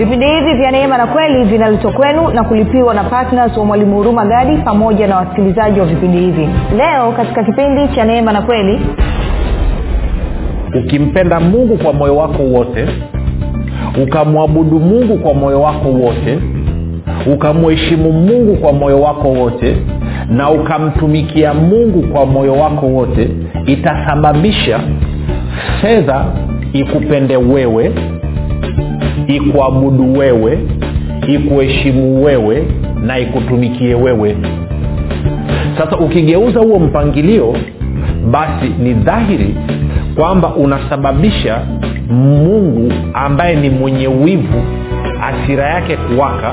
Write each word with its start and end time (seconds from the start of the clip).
vipindi 0.00 0.26
hivi 0.26 0.54
vya 0.54 0.70
neema 0.70 0.98
na 0.98 1.06
kweli 1.06 1.44
vinaletwa 1.44 1.92
kwenu 1.92 2.28
na 2.30 2.44
kulipiwa 2.44 2.94
na 2.94 3.04
ptns 3.04 3.56
wa 3.56 3.64
mwalimu 3.64 3.96
huruma 3.96 4.24
gadi 4.26 4.56
pamoja 4.56 5.06
na 5.06 5.16
wasikilizaji 5.16 5.80
wa 5.80 5.86
vipindi 5.86 6.18
hivi. 6.18 6.48
Leo 6.76 7.12
katika 7.12 7.44
kipindi 7.44 7.88
cha 7.94 8.04
neema 8.04 8.32
na 8.32 8.42
kweli 8.42 8.80
ukimpenda 10.84 11.40
mungu 11.40 11.76
kwa 11.76 11.92
moyo 11.92 12.16
wako 12.16 12.42
wote 12.42 12.86
ukamwabudu 14.02 14.80
mungu 14.80 15.18
kwa 15.18 15.34
moyo 15.34 15.60
wako 15.60 15.88
wote 15.88 16.38
ukamheshimu 17.34 18.12
mungu 18.12 18.56
kwa 18.56 18.72
moyo 18.72 19.00
wako 19.00 19.28
wote 19.28 19.76
na 20.30 20.50
ukamtumikia 20.50 21.54
mungu 21.54 22.02
kwa 22.02 22.26
moyo 22.26 22.52
wako 22.52 22.86
wote 22.86 23.30
itasababisha 23.66 24.80
fedha 25.80 26.24
ikupende 26.72 27.36
wewe 27.36 27.92
ikuabudu 29.36 30.12
wewe 30.18 30.58
ikuheshimu 31.28 32.24
wewe 32.24 32.64
na 33.02 33.18
ikutumikie 33.18 33.94
wewe. 33.94 34.36
Sasa 35.78 35.96
ukigeuza 35.98 36.60
huo 36.60 36.78
mpangilio 36.78 37.56
basi 38.30 38.68
ni 38.82 38.94
dhahiri 38.94 39.54
kwamba 40.16 40.54
unasababisha 40.54 41.58
mungu 42.10 42.92
ambaye 43.14 43.56
ni 43.56 43.70
mwenye 43.70 44.06
wivu 44.08 44.62
asira 45.22 45.64
yake 45.70 45.96
kuwaka 45.96 46.52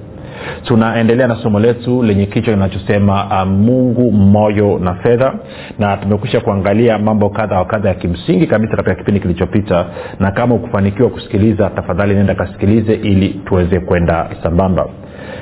tunaendelea 0.63 1.27
na 1.27 1.35
somo 1.35 1.59
letu 1.59 2.03
lenye 2.03 2.25
kichwa 2.25 2.53
kinachosema 2.53 3.25
uh, 3.25 3.47
mungu 3.49 4.11
moyo 4.11 4.79
na 4.79 4.93
fedha. 4.93 5.33
Na 5.79 5.97
tumekwisha 5.97 6.39
kuangalia 6.39 6.97
mambo 6.97 7.29
kadha 7.29 7.57
wa 7.57 7.65
kadha 7.65 7.89
ya 7.89 7.95
kimsingi 7.95 8.47
kabisa 8.47 8.75
katika 8.75 8.95
kipindi 8.95 9.19
kilichopita 9.19 9.85
na 10.19 10.31
kama 10.31 10.55
ukufanikiwa 10.55 11.09
kusikiliza 11.09 11.69
tafadhali 11.69 12.13
nenda 12.15 12.35
kasikilize 12.35 12.93
ili 12.93 13.29
tuweze 13.29 13.79
kwenda 13.79 14.29
sambamba. 14.43 14.87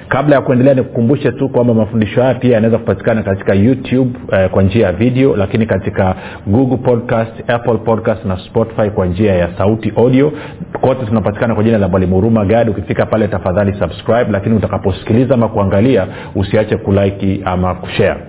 Kabla 0.08 0.36
ya 0.36 0.42
kuendelea 0.42 0.74
nikukumbushe 0.74 1.32
tu 1.32 1.50
kwamba 1.50 1.74
mafundisho 1.74 2.22
haya 2.22 2.34
pia 2.36 2.54
yanaweza 2.54 2.78
kupatikana 2.78 3.24
katika 3.24 3.54
youtube 3.54 4.12
eh, 4.32 4.50
kwa 4.50 4.64
njia 4.64 4.86
ya 4.86 4.94
video 4.94 5.36
lakini 5.36 5.66
katika 5.66 6.16
google 6.48 6.78
podcast 6.78 7.50
apple 7.50 7.78
podcast 7.78 8.26
na 8.26 8.38
spotify 8.38 8.90
kwa 8.90 9.06
njia 9.06 9.36
ya 9.36 9.50
sauti 9.58 9.94
audio. 9.98 10.32
Kote 10.82 11.06
tunapatikana 11.06 11.56
kwa 11.56 11.64
jina 11.64 11.78
la 11.78 11.88
mwalimu 11.88 12.16
huruma 12.16 12.46
gadi 12.46 12.72
ukifika 12.72 13.06
pale 13.06 13.28
tafadhali 13.28 13.74
subscribe 13.80 14.26
lakini 14.32 14.56
utakaposikiliza 14.90 15.34
ama 15.34 15.48
kuangalia 15.48 16.08
usiache 16.36 16.78
kuliki 16.78 17.42
ama 17.46 17.76
kushare 17.76 18.20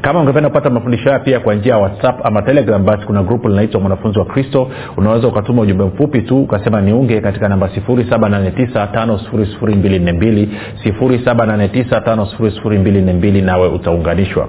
kama 0.00 0.20
ungependa 0.20 0.48
kupata 0.48 0.70
mafundisho 0.70 1.04
haya 1.04 1.18
pia 1.18 1.40
kwa 1.40 1.54
njia 1.54 1.72
ya 1.72 1.78
whatsapp 1.78 2.26
ama 2.26 2.42
telegram 2.42 2.84
basi 2.84 3.06
kuna 3.06 3.22
grupu 3.22 3.48
linaitwa 3.48 3.80
mwanafunzi 3.80 4.18
wa 4.18 4.24
kristo. 4.24 4.68
Unaweza 4.96 5.28
ukatuma 5.28 5.62
ujumbe 5.62 5.84
mfupi 5.84 6.22
tu 6.22 6.42
ukasema 6.42 6.80
niunge 6.80 7.20
katika 7.20 7.48
namba 7.48 7.68
7895242 7.88 10.46
7895242 10.84 13.44
nawe 13.44 13.68
utaunganishwa. 13.68 14.48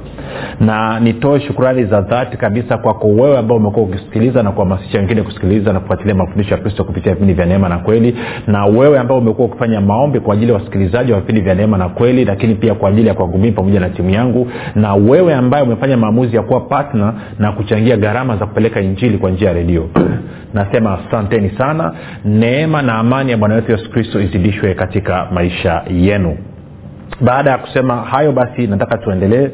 Na 0.59 0.99
nitoe 0.99 1.39
shukurani 1.39 1.85
za 1.85 2.01
dhati 2.01 2.37
kabisa 2.37 2.77
kwako 2.77 3.07
wewe 3.07 3.37
ambao 3.37 3.57
umekuwa 3.57 3.85
ukisikiliza 3.85 4.43
na 4.43 4.51
kuhamasisha 4.51 4.97
wengine 4.97 5.21
kusikiliza 5.21 5.73
na 5.73 5.79
kufuatilia 5.79 6.15
mafundisho 6.15 6.55
ya 6.55 6.61
kristo 6.61 6.83
kupitia 6.83 7.13
vipindi 7.13 7.33
vya 7.33 7.45
neema 7.45 7.69
na 7.69 7.77
kweli 7.77 8.15
na 8.47 8.65
wewe 8.65 8.99
ambao 8.99 9.17
umekuwa 9.17 9.47
ukifanya 9.47 9.81
maombi 9.81 10.19
kwa 10.19 10.33
ajili 10.33 10.51
ya 10.51 10.57
wasikilizaji 10.57 11.11
wa 11.11 11.19
vipindi 11.19 11.41
vya 11.41 11.55
neema 11.55 11.77
na 11.77 11.89
kweli 11.89 12.25
lakini 12.25 12.55
pia 12.55 12.75
kwa 12.75 12.89
ajili 12.89 13.07
ya 13.07 13.13
kwangu 13.13 13.51
pamoja 13.51 13.79
na 13.79 13.89
timu 13.89 14.09
yangu 14.09 14.47
na 14.75 14.95
wewe 14.95 15.18
ambaye 15.19 15.63
umefanya 15.63 15.97
maamuzi 15.97 16.35
ya 16.35 16.41
kuwa 16.41 16.59
patna 16.61 17.13
na 17.39 17.51
kuchangia 17.51 17.97
gharama 17.97 18.37
za 18.37 18.45
kupeleka 18.45 18.81
injili 18.81 19.17
kwa 19.17 19.31
njia 19.31 19.47
ya 19.47 19.53
redio. 19.53 19.89
Nasema 20.53 20.99
asanteni 20.99 21.49
sana. 21.57 21.93
Neema 22.25 22.81
na 22.81 22.93
amani 22.93 23.31
ya 23.31 23.37
bwana 23.37 23.55
wetu 23.55 23.71
yesu 23.71 23.91
kristo 23.91 24.21
izidishwe 24.21 24.73
katika 24.73 25.27
maisha 25.31 25.81
yenu 25.91 26.37
baada 27.21 27.51
ya 27.51 27.57
kusema 27.57 27.95
hayo 27.95 28.31
basi 28.31 28.67
nataka 28.67 28.97
tuendelee. 28.97 29.49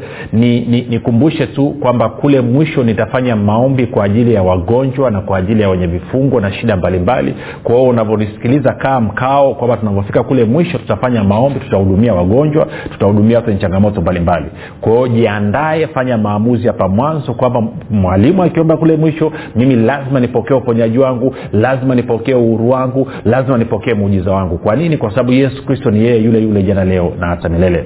Nikumbushe 0.90 1.40
ni, 1.44 1.50
ni 1.50 1.56
tu 1.56 1.70
kwamba 1.70 2.10
kule 2.10 2.42
mwisho 2.42 2.84
nitafanya 2.84 3.36
maombi 3.36 3.86
kwa 3.86 4.04
ajili 4.06 4.34
ya 4.34 4.44
wagonjwa 4.44 5.12
na 5.12 5.22
kwa 5.22 5.38
ajili 5.38 5.62
ya 5.62 5.70
wenye 5.70 5.88
vifungo 5.88 6.40
na 6.40 6.52
shida 6.54 6.76
mbalimbali. 6.76 7.36
Kwa 7.64 7.76
hiyo 7.76 7.90
unavyonisikiliza 7.90 8.74
kaa 8.74 9.02
mkao 9.02 9.54
kwamba 9.54 9.78
tunavyofika 9.78 10.24
kule 10.24 10.44
mwisho 10.46 10.78
tutafanya 10.78 11.24
maombi 11.24 11.60
tutahudumia 11.60 12.14
wagonjwa 12.14 12.68
tutahudumia 12.92 13.36
watu 13.38 13.48
wenye 13.48 13.62
changamoto 13.62 14.02
mbalimbali. 14.02 14.46
Kwa 14.82 14.92
hiyo 14.92 15.08
jiandae 15.08 15.88
fanya 15.88 16.18
maamuzi 16.18 16.68
hapa 16.68 16.88
mwanzo 16.88 17.34
kwamba 17.34 17.64
mwalimu 17.90 18.44
akiomba 18.44 18.78
kule 18.78 18.98
mwisho 18.98 19.32
mimi 19.56 19.76
lazima 19.76 20.20
nipokee 20.20 20.54
uponyaji 20.54 20.98
wangu 21.00 21.36
lazima 21.54 21.96
nipokee 21.96 22.34
uhuru 22.34 22.70
wangu 22.70 23.12
lazima 23.26 23.58
nipokee 23.58 23.94
muujiza 23.94 24.32
wangu. 24.32 24.58
Kwa 24.58 24.76
nini? 24.76 24.98
Kwa 24.98 25.10
sababu 25.10 25.32
yesu 25.32 25.66
kristo 25.66 25.92
ni 25.92 26.00
yeye 26.06 26.24
yule 26.24 26.40
yule 26.40 26.64
jana 26.64 26.86
leo 26.86 27.14
na 27.20 27.28
hata 27.28 27.45
milele. 27.50 27.86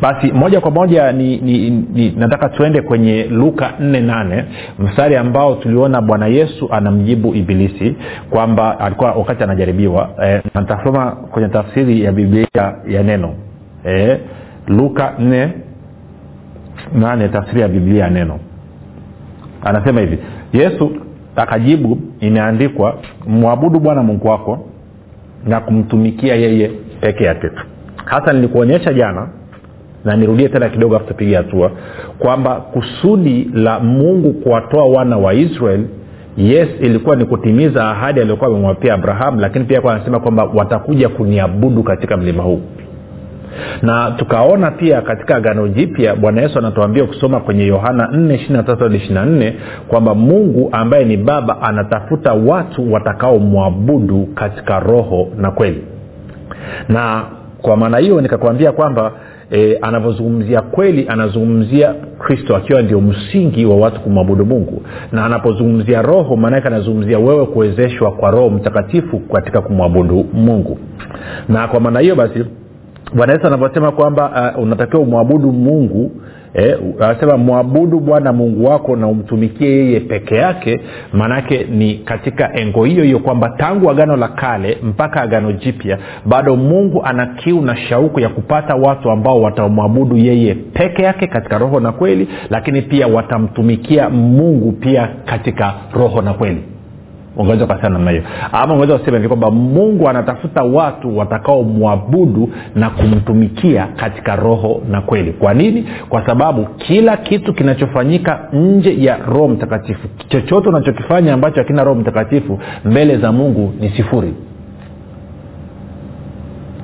Basi 0.00 0.32
moja 0.32 0.60
kwa 0.60 0.70
moja 0.70 1.12
ni, 1.12 1.36
ni, 1.36 1.70
ni 1.70 2.10
nataka 2.10 2.48
tuende 2.48 2.82
kwenye 2.82 3.24
luka 3.24 3.72
48 3.80 4.44
mstari 4.78 5.16
ambao 5.16 5.54
tuliona 5.54 6.00
bwana 6.00 6.26
yesu 6.26 6.68
anamjibu 6.72 7.34
ibilisi 7.34 7.96
kwamba 8.30 8.80
alikuwa 8.80 9.12
wakati 9.12 9.42
anajaribiwa 9.44 10.10
e, 10.24 10.42
natasoma 10.54 11.10
kwenye 11.10 11.48
tafsiri 11.48 12.04
ya 12.04 12.12
biblia 12.12 12.74
ya 12.88 13.02
neno. 13.02 13.34
E, 13.86 14.18
luka 14.66 15.14
4 15.20 15.48
nane 16.94 17.28
tafsiri 17.28 17.60
ya 17.60 17.68
biblia 17.68 18.04
ya 18.04 18.10
neno. 18.10 18.38
Anasema 19.64 20.00
hivi 20.00 20.18
yesu 20.52 20.90
akajibu 21.36 21.98
imeandikwa 22.20 22.98
mwabudu 23.26 23.80
bwana 23.80 24.02
mungu 24.02 24.28
wako 24.28 24.66
na 25.46 25.60
kumtumikia 25.60 26.34
yeye 26.34 26.70
peke 27.00 27.24
yake 27.24 27.48
tu 27.48 27.62
hasa 28.04 28.32
nilikuonyesha 28.32 28.92
jana 28.92 29.28
na 30.04 30.16
nirudie 30.16 30.48
tena 30.48 30.68
kidogo 30.68 30.96
afu 30.96 31.06
tupige 31.06 31.36
hatua 31.36 31.70
kwamba 32.18 32.54
kusudi 32.54 33.50
la 33.54 33.80
mungu 33.80 34.32
kuwatoa 34.32 34.84
wana 34.84 35.16
wa 35.16 35.34
israel 35.34 35.84
yes 36.36 36.68
ilikuwa 36.80 37.16
ni 37.16 37.24
kutimiza 37.24 37.90
ahadi 37.90 38.20
aliyokuwa 38.20 38.50
amemwapia 38.50 38.94
abraham 38.94 39.38
lakini 39.40 39.64
pia 39.64 39.82
anasema 39.84 40.20
kwamba 40.20 40.44
watakuja 40.44 41.08
kuniabudu 41.08 41.82
katika 41.82 42.16
mlima 42.16 42.42
huu. 42.42 42.60
Na 43.82 44.10
tukaona 44.10 44.70
pia 44.70 45.02
katika 45.02 45.36
agano 45.36 45.68
jipya 45.68 46.16
bwana 46.16 46.42
yesu 46.42 46.58
anatuambia 46.58 47.04
kusoma 47.04 47.40
kwenye 47.40 47.66
yohana 47.66 48.06
4 48.06 49.52
kwamba 49.88 50.14
mungu 50.14 50.68
ambaye 50.72 51.04
ni 51.04 51.16
baba 51.16 51.62
anatafuta 51.62 52.32
watu 52.32 52.92
watakaomwabudu 52.92 54.28
katika 54.34 54.80
roho 54.80 55.28
na 55.36 55.50
kweli. 55.50 55.84
Na 56.88 57.24
kwa 57.62 57.76
maana 57.76 57.98
hiyo 57.98 58.20
nikakwambia 58.20 58.72
kwamba 58.72 59.12
e, 59.50 59.78
anavyozungumzia 59.82 60.60
kweli 60.62 61.06
anazungumzia 61.08 61.94
kristo 62.18 62.56
akiwa 62.56 62.82
ndio 62.82 63.00
msingi 63.00 63.64
wa 63.66 63.76
watu 63.76 64.00
kumwabudu 64.00 64.46
mungu. 64.46 64.82
Na 65.12 65.24
anapozungumzia 65.24 66.02
roho 66.02 66.36
maanake 66.36 66.66
anazungumzia 66.66 67.18
wewe 67.18 67.46
kuwezeshwa 67.46 68.12
kwa 68.12 68.30
roho 68.30 68.50
mtakatifu 68.50 69.18
katika 69.18 69.60
kumwabudu 69.60 70.26
mungu. 70.32 70.78
Na 71.48 71.68
kwa 71.68 71.80
maana 71.80 72.00
hiyo 72.00 72.14
basi 72.16 72.44
bwana 73.14 73.32
yesu 73.32 73.46
anavyosema 73.46 73.92
kwamba 73.92 74.52
uh, 74.56 74.62
unatakiwa 74.62 75.02
umwabudu 75.02 75.52
mungu 75.52 76.10
eh, 76.54 76.78
anasema 77.00 77.36
mwabudu 77.36 78.00
bwana 78.00 78.32
mungu 78.32 78.64
wako 78.64 78.96
na 78.96 79.06
umtumikie 79.08 79.68
yeye 79.70 80.00
peke 80.00 80.34
yake. 80.36 80.80
Maanaake 81.12 81.64
ni 81.64 81.94
katika 81.94 82.54
engo 82.60 82.84
hiyo 82.84 83.04
hiyo 83.04 83.18
kwamba 83.18 83.48
tangu 83.50 83.90
agano 83.90 84.16
la 84.16 84.28
kale 84.28 84.78
mpaka 84.82 85.22
agano 85.22 85.52
jipya 85.52 85.98
bado 86.26 86.56
mungu 86.56 87.02
ana 87.04 87.26
kiu 87.26 87.60
na 87.62 87.76
shauku 87.76 88.20
ya 88.20 88.28
kupata 88.28 88.74
watu 88.74 89.10
ambao 89.10 89.42
watamwabudu 89.42 90.16
yeye 90.16 90.54
peke 90.54 91.02
yake 91.02 91.26
katika 91.26 91.58
roho 91.58 91.80
na 91.80 91.92
kweli 91.92 92.28
lakini 92.50 92.82
pia 92.82 93.06
watamtumikia 93.06 94.10
mungu 94.10 94.72
pia 94.72 95.08
katika 95.24 95.74
roho 95.94 96.22
na 96.22 96.34
kweli 96.34 96.62
ungeweza 97.36 97.64
ukasema 97.64 97.88
namna 97.88 98.10
hiyo. 98.10 98.22
Ama 98.52 98.72
ungeweza 98.74 98.98
kusema 98.98 99.16
hivi 99.16 99.28
kwamba 99.28 99.50
mungu 99.50 100.08
anatafuta 100.08 100.62
watu 100.62 101.18
watakaomwabudu 101.18 102.50
na 102.74 102.90
kumtumikia 102.90 103.86
katika 103.96 104.36
roho 104.36 104.82
na 104.90 105.00
kweli. 105.00 105.32
Kwa 105.32 105.54
nini? 105.54 105.84
Kwa 106.08 106.26
sababu 106.26 106.64
kila 106.64 107.16
kitu 107.16 107.54
kinachofanyika 107.54 108.48
nje 108.52 109.04
ya 109.04 109.16
roho 109.16 109.48
mtakatifu 109.48 110.08
chochote 110.28 110.68
unachokifanya 110.68 111.34
ambacho 111.34 111.60
hakina 111.60 111.84
roho 111.84 112.00
mtakatifu 112.00 112.58
mbele 112.84 113.16
za 113.18 113.32
mungu 113.32 113.74
ni 113.80 113.90
sifuri. 113.90 114.34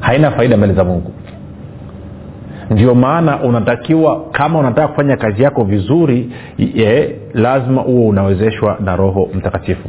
Haina 0.00 0.30
faida 0.30 0.56
mbele 0.56 0.72
za 0.74 0.84
mungu. 0.84 1.12
Ndio 2.70 2.94
maana 2.94 3.42
unatakiwa 3.42 4.24
kama 4.32 4.58
unataka 4.58 4.88
kufanya 4.88 5.16
kazi 5.16 5.42
yako 5.42 5.64
vizuri 5.64 6.30
ye, 6.58 7.16
lazima 7.34 7.82
huo 7.82 8.08
unawezeshwa 8.08 8.76
na 8.84 8.96
roho 8.96 9.28
mtakatifu 9.34 9.88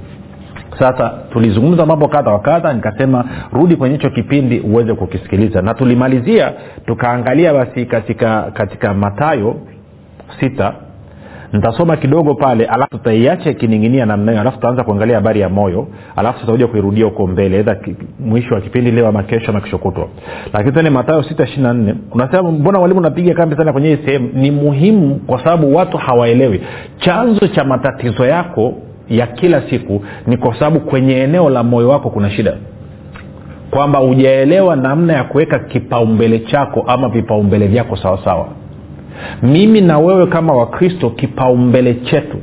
sasa 0.80 1.14
tulizungumza 1.34 1.86
mambo 1.86 2.08
kadha 2.08 2.32
wa 2.32 2.40
kadha 2.40 2.74
nikasema 2.74 3.26
rudi 3.54 3.76
kwenye 3.76 3.96
hicho 3.96 4.10
kipindi 4.10 4.60
uweze 4.60 4.94
kukisikiliza. 4.94 5.62
Na 5.62 5.74
tulimalizia 5.74 6.54
tukaangalia 6.86 7.54
basi 7.54 7.86
katika 7.86 8.42
katika 8.54 8.94
matayo 8.94 9.56
sita. 10.40 10.74
Nitasoma 11.54 11.98
kidogo 11.98 12.34
pale 12.36 12.66
alafu 12.66 12.92
tutaiacha 12.92 13.50
ikining'inia 13.50 14.06
namna 14.06 14.32
hiyo 14.32 14.42
alafu 14.42 14.58
tutaanza 14.58 14.84
kuangalia 14.84 15.16
habari 15.16 15.40
ya 15.40 15.50
moyo 15.50 15.88
alafu 16.16 16.40
tutakuja 16.40 16.68
kuirudia 16.68 17.06
huko 17.06 17.28
mbele 17.28 17.60
edha 17.60 17.78
mwisho 18.20 18.56
wa 18.56 18.62
kipindi 18.62 18.92
leo 18.92 19.08
ama 19.08 19.24
kesho 19.24 19.52
ama 19.52 19.62
kishokutwa 19.62 20.08
lakini 20.54 20.72
tene 20.72 20.90
matayo 20.90 21.24
sita 21.24 21.44
ishiri 21.44 21.62
na 21.62 21.74
nne. 21.74 21.96
Unasema 22.12 22.52
mbona 22.52 22.80
walimu 22.80 23.00
unapiga 23.00 23.34
kambi 23.34 23.56
sana 23.56 23.74
kwenye 23.74 23.96
hii 23.96 24.06
sehemu? 24.06 24.30
Ni 24.34 24.52
muhimu 24.52 25.16
kwa 25.16 25.40
sababu 25.44 25.76
watu 25.76 25.98
hawaelewi. 25.98 26.62
Chanzo 26.98 27.48
cha 27.48 27.64
matatizo 27.64 28.26
yako 28.26 28.74
ya 29.10 29.28
kila 29.28 29.62
siku 29.70 30.06
ni 30.28 30.38
kwa 30.38 30.54
sababu 30.54 30.80
kwenye 30.80 31.14
eneo 31.18 31.50
la 31.50 31.64
moyo 31.64 31.90
wako 31.90 32.10
kuna 32.10 32.30
shida. 32.32 32.58
Kwamba 33.72 34.00
hujaelewa 34.00 34.76
namna 34.76 35.14
ya 35.14 35.24
kuweka 35.24 35.60
kipaumbele 35.60 36.40
chako 36.40 36.84
ama 36.88 37.10
vipaumbele 37.10 37.68
vyako 37.68 37.96
sawasawa 37.96 38.48
mimi 39.44 39.82
na 39.82 40.00
wewe 40.00 40.28
kama 40.28 40.54
wakristo 40.54 41.10
kipaumbele 41.10 41.94
chetu 41.94 42.38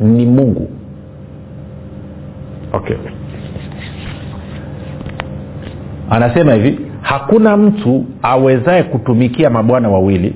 ni 0.00 0.26
mungu. 0.26 0.70
Okay. 2.72 2.96
Anasema 6.10 6.54
hivi 6.54 6.78
hakuna 7.02 7.56
mtu 7.56 8.04
awezaye 8.22 8.82
kutumikia 8.82 9.50
mabwana 9.50 9.88
wawili 9.88 10.34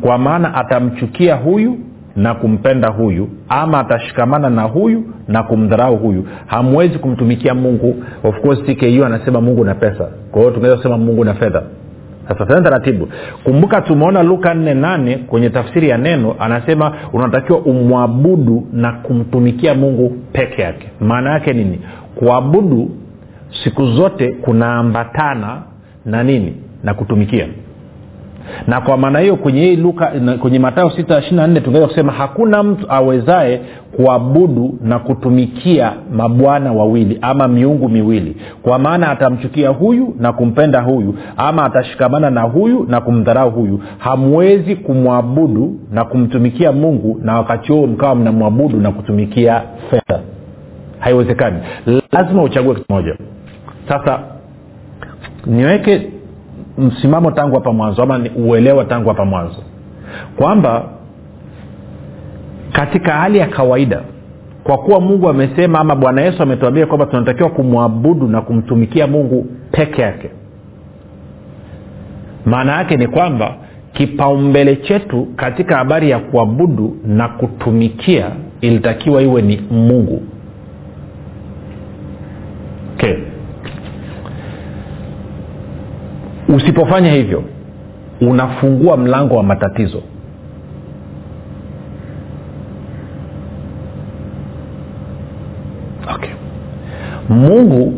kwa 0.00 0.18
maana 0.18 0.54
atamchukia 0.54 1.34
huyu 1.34 1.78
na 2.16 2.34
kumpenda 2.34 2.88
huyu 2.88 3.28
ama 3.48 3.78
atashikamana 3.78 4.50
na 4.50 4.62
huyu 4.62 5.04
na 5.28 5.42
kumdharau 5.42 5.96
huyu. 5.96 6.24
Hamwezi 6.46 6.98
kumtumikia 6.98 7.54
mungu. 7.54 8.04
Of 8.24 8.40
course 8.40 8.60
tku 8.64 9.04
anasema 9.04 9.40
mungu 9.40 9.64
na 9.64 9.74
pesa. 9.74 10.08
Kwa 10.30 10.40
hiyo 10.40 10.52
tunaweza 10.54 10.76
kusema 10.76 10.98
mungu 10.98 11.24
na 11.24 11.34
fedha. 11.34 11.62
Sasa 12.28 12.46
tena 12.46 12.60
taratibu. 12.60 13.08
Kumbuka 13.44 13.80
tumeona 13.80 14.22
luka 14.22 14.54
48 14.54 15.18
kwenye 15.18 15.50
tafsiri 15.50 15.88
ya 15.88 15.98
neno 15.98 16.34
anasema 16.38 16.92
unatakiwa 17.12 17.58
umwabudu 17.58 18.66
na 18.72 18.92
kumtumikia 18.92 19.74
mungu 19.74 20.16
peke 20.32 20.62
yake. 20.62 20.88
Maana 21.00 21.30
yake 21.32 21.52
nini? 21.52 21.80
Kuabudu 22.14 22.90
siku 23.64 23.86
zote 23.86 24.32
kunaambatana 24.32 25.62
na 26.06 26.22
nini? 26.22 26.54
Na 26.84 26.94
kutumikia 26.94 27.46
na 28.66 28.80
kwa 28.80 28.96
maana 28.96 29.18
hiyo 29.18 29.36
kwenye 29.36 29.60
hii 29.60 29.76
luka 29.76 30.12
kwenye 30.40 30.58
matayo 30.58 30.90
sita 30.90 31.18
ishiri 31.18 31.36
nne 31.46 31.60
tungeweza 31.60 31.88
kusema 31.88 32.12
hakuna 32.12 32.62
mtu 32.62 32.86
awezaye 32.92 33.60
kuabudu 33.96 34.78
na 34.82 34.98
kutumikia 34.98 35.92
mabwana 36.12 36.72
wawili 36.72 37.18
ama 37.22 37.48
miungu 37.48 37.88
miwili. 37.88 38.36
Kwa 38.62 38.78
maana 38.78 39.10
atamchukia 39.10 39.68
huyu 39.68 40.14
na 40.18 40.32
kumpenda 40.32 40.80
huyu 40.80 41.14
ama 41.36 41.64
atashikamana 41.64 42.30
na 42.30 42.42
huyu 42.42 42.86
na 42.88 43.00
kumdharau 43.00 43.50
huyu. 43.50 43.80
Hamwezi 43.98 44.76
kumwabudu 44.76 45.76
na 45.92 46.04
kumtumikia 46.04 46.72
mungu 46.72 47.20
na 47.22 47.36
wakati 47.36 47.72
huo 47.72 47.86
mkawa 47.86 48.14
mnamwabudu 48.14 48.80
na 48.80 48.90
kutumikia 48.90 49.62
fedha. 49.90 50.20
Haiwezekani. 50.98 51.56
Lazima 52.12 52.42
uchague 52.42 52.74
kitu 52.74 52.92
moja 52.92 53.16
sasa 53.88 54.18
niweke 55.46 56.10
msimamo 56.80 57.30
tangu 57.30 57.54
hapa 57.54 57.72
mwanzo 57.72 58.02
ama 58.02 58.20
uelewa 58.36 58.84
tangu 58.84 59.08
hapa 59.08 59.24
mwanzo 59.24 59.62
kwamba 60.36 60.84
katika 62.72 63.12
hali 63.12 63.38
ya 63.38 63.46
kawaida 63.46 64.02
kwa 64.64 64.78
kuwa 64.78 65.00
mungu 65.00 65.28
amesema 65.28 65.78
ama 65.80 65.94
bwana 65.96 66.20
yesu 66.22 66.42
ametuambia 66.42 66.86
kwamba 66.86 67.06
tunatakiwa 67.06 67.50
kumwabudu 67.50 68.28
na 68.28 68.40
kumtumikia 68.40 69.06
mungu 69.06 69.46
peke 69.70 70.02
yake 70.02 70.30
maana 72.46 72.72
yake 72.76 72.96
ni 72.96 73.06
kwamba 73.06 73.54
kipaumbele 73.92 74.76
chetu 74.76 75.26
katika 75.36 75.76
habari 75.76 76.10
ya 76.10 76.18
kuabudu 76.18 76.96
na 77.06 77.28
kutumikia 77.28 78.30
ilitakiwa 78.60 79.22
iwe 79.22 79.42
ni 79.42 79.60
mungu 79.70 80.22
okay. 82.94 83.14
Usipofanya 86.62 87.12
hivyo 87.12 87.44
unafungua 88.20 88.96
mlango 88.96 89.36
wa 89.36 89.42
matatizo. 89.42 90.02
Okay. 96.14 96.30
mungu 97.28 97.94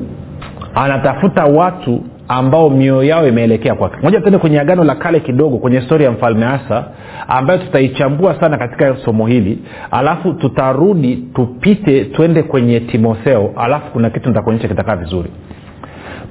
anatafuta 0.75 1.45
watu 1.45 2.01
ambao 2.29 2.71
mioyo 2.71 3.03
yao 3.05 3.29
imeelekea 3.29 3.75
kwake. 3.75 3.97
Moja 4.03 4.21
tuende 4.21 4.39
kwenye 4.39 4.61
agano 4.61 4.85
la 4.85 4.95
kale 4.95 5.21
kidogo 5.21 5.59
kwenye 5.59 5.81
stori 5.81 6.05
ya 6.05 6.11
mfalme 6.11 6.47
asa 6.47 6.85
ambayo 7.29 7.59
tutaichambua 7.59 8.41
sana 8.41 8.59
katika 8.59 8.97
somo 9.05 9.27
hili. 9.27 9.59
Alafu 9.91 10.33
tutarudi 10.33 11.17
tupite 11.35 12.05
twende 12.05 12.43
kwenye 12.43 12.81
timotheo 12.81 13.51
alafu 13.57 13.91
kuna 13.93 14.11
kitu 14.11 14.29
nitakuonyesha 14.29 14.69
kitakaa 14.69 14.97
vizuri 14.97 15.31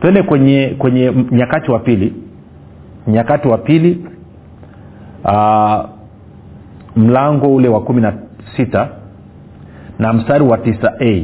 twende 0.02 0.24
kwenye 0.24 0.76
kwenye 0.78 1.14
nyakati 1.32 1.72
wa 1.72 1.80
pili. 1.80 2.14
Nyakati 3.08 3.48
wa 3.48 3.58
pili 3.58 4.06
uh, 5.24 5.80
mlango 6.96 7.56
ule 7.56 7.68
wa 7.70 7.82
kumi 7.82 8.02
na 8.02 8.14
sita 8.58 8.90
na 10.00 10.14
mstari 10.14 10.44
wa 10.44 10.58
tisa 10.58 10.94
a. 11.02 11.24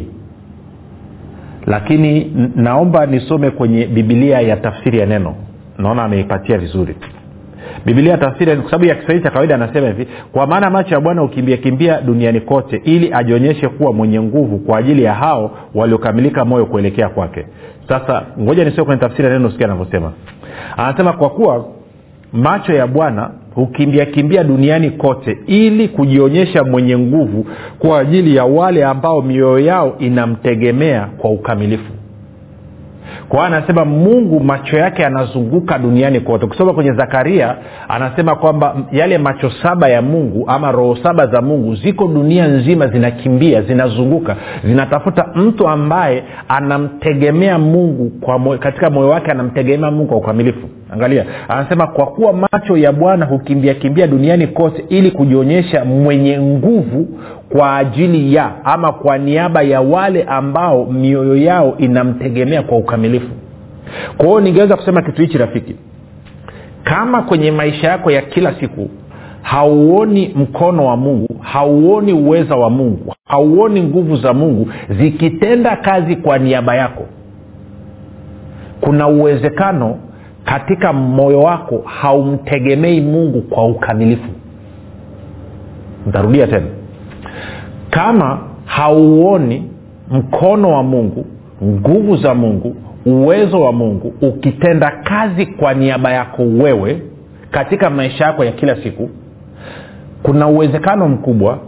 Lakini 1.65 2.31
naomba 2.55 3.05
nisome 3.05 3.51
kwenye 3.51 3.86
bibilia 3.86 4.41
ya 4.41 4.57
tafsiri 4.57 5.00
ya 5.00 5.05
neno. 5.05 5.36
Naona 5.77 6.03
ameipatia 6.03 6.57
vizuri 6.57 6.96
bibilia 7.86 8.12
ya 8.12 8.18
tafsiri 8.18 8.56
kwa 8.56 8.66
sababu 8.66 8.86
ya 8.86 8.96
kiswahili 8.96 9.24
cha 9.24 9.32
kawaida 9.32 9.56
anasema 9.56 9.88
hivi 9.88 10.08
kwa 10.32 10.48
maana 10.48 10.70
macho 10.70 10.96
ya 10.96 11.02
bwana 11.02 11.22
hukimbia 11.22 11.58
kimbia 11.58 12.02
duniani 12.02 12.42
kote 12.42 12.82
ili 12.84 13.14
ajionyeshe 13.14 13.68
kuwa 13.68 13.94
mwenye 13.94 14.22
nguvu 14.22 14.58
kwa 14.60 14.78
ajili 14.78 15.04
ya 15.04 15.14
hao 15.14 15.52
waliokamilika 15.76 16.46
moyo 16.46 16.66
kuelekea 16.66 17.10
kwake. 17.10 17.46
Sasa 17.90 18.24
ngoja 18.40 18.66
nisio 18.66 18.86
kwenye 18.86 19.02
tafsiri 19.02 19.28
ya 19.28 19.34
neno 19.34 19.52
sikia 19.52 19.66
anavyosema. 19.66 20.12
Anasema 20.78 21.14
kwa 21.14 21.30
kuwa 21.30 21.66
macho 22.34 22.74
ya 22.74 22.88
bwana 22.88 23.32
hukimbia 23.56 24.06
kimbia 24.06 24.44
duniani 24.44 24.92
kote 24.92 25.38
ili 25.48 25.88
kujionyesha 25.88 26.64
mwenye 26.64 26.98
nguvu 26.98 27.46
kwa 27.80 28.00
ajili 28.00 28.36
ya 28.36 28.46
wale 28.46 28.86
ambao 28.86 29.22
mioyo 29.22 29.60
yao 29.60 29.96
inamtegemea 30.00 31.08
kwa 31.18 31.30
ukamilifu 31.30 31.92
kwa 33.30 33.40
hiyo 33.46 33.58
anasema 33.58 33.86
mungu 33.86 34.40
macho 34.40 34.78
yake 34.78 35.02
yanazunguka 35.02 35.78
duniani 35.80 36.20
kote. 36.20 36.46
Ukisoma 36.46 36.74
kwenye 36.74 36.92
zakaria 36.92 37.56
anasema 37.88 38.36
kwamba 38.36 38.76
yale 38.92 39.18
macho 39.18 39.50
saba 39.64 39.90
ya 39.90 40.02
mungu 40.02 40.46
ama 40.48 40.72
roho 40.72 40.98
saba 41.04 41.28
za 41.28 41.42
mungu 41.42 41.76
ziko 41.76 42.08
dunia 42.08 42.48
nzima 42.48 42.88
zinakimbia 42.88 43.62
zinazunguka 43.62 44.36
zinatafuta 44.64 45.26
mtu 45.36 45.68
ambaye 45.68 46.24
anamtegemea 46.48 47.60
mungu 47.60 48.10
kwa 48.22 48.40
moyo, 48.40 48.60
katika 48.60 48.90
moyo 48.90 49.10
wake 49.10 49.32
anamtegemea 49.32 49.92
mungu 49.92 50.08
kwa 50.08 50.18
ukamilifu 50.18 50.68
angalia 50.94 51.25
anasema 51.48 51.88
kwa 51.88 52.06
kuwa 52.06 52.34
macho 52.34 52.77
ya 52.77 52.91
bwana 52.91 53.25
hukimbia 53.25 53.74
kimbia 53.74 54.08
duniani 54.08 54.48
kote 54.48 54.86
ili 54.89 55.12
kujionyesha 55.12 55.86
mwenye 55.86 56.39
nguvu 56.41 57.08
kwa 57.50 57.77
ajili 57.77 58.36
ya 58.36 58.65
ama 58.65 58.91
kwa 58.91 59.17
niaba 59.17 59.62
ya 59.62 59.82
wale 59.82 60.24
ambao 60.24 60.86
mioyo 60.86 61.36
yao 61.38 61.77
inamtegemea 61.77 62.62
kwa 62.62 62.77
ukamilifu. 62.77 63.29
Kwa 64.17 64.25
hiyo 64.27 64.39
ningeweza 64.39 64.75
kusema 64.75 65.01
kitu 65.01 65.22
hichi 65.22 65.38
rafiki. 65.38 65.75
Kama 66.84 67.22
kwenye 67.22 67.51
maisha 67.51 67.88
yako 67.88 68.12
ya 68.12 68.22
kila 68.22 68.53
siku 68.60 68.89
hauoni 69.41 70.34
mkono 70.36 70.86
wa 70.86 70.98
mungu 70.98 71.36
hauoni 71.41 72.13
uweza 72.13 72.56
wa 72.56 72.70
mungu 72.70 73.13
hauoni 73.27 73.84
nguvu 73.84 74.15
za 74.15 74.34
mungu 74.34 74.70
zikitenda 74.89 75.75
kazi 75.75 76.15
kwa 76.15 76.38
niaba 76.38 76.75
yako 76.75 77.06
kuna 78.82 79.08
uwezekano 79.08 79.98
katika 80.48 80.94
moyo 80.94 81.39
wako 81.39 81.82
haumtegemei 81.86 83.01
mungu 83.01 83.42
kwa 83.42 83.66
ukamilifu. 83.68 84.30
Ntarudia 86.08 86.48
tena. 86.48 86.68
Kama 87.89 88.39
hauoni 88.66 89.63
mkono 90.12 90.72
wa 90.72 90.84
mungu 90.84 91.25
nguvu 91.63 92.18
za 92.18 92.34
mungu 92.36 92.75
uwezo 93.06 93.62
wa 93.62 93.72
mungu 93.72 94.13
ukitenda 94.22 94.92
kazi 95.04 95.46
kwa 95.46 95.74
niaba 95.74 96.12
yako 96.12 96.44
wewe 96.44 97.01
katika 97.51 97.89
maisha 97.89 98.25
yako 98.25 98.44
ya 98.46 98.51
kila 98.51 98.75
siku 98.84 99.10
kuna 100.24 100.48
uwezekano 100.48 101.08
mkubwa 101.08 101.60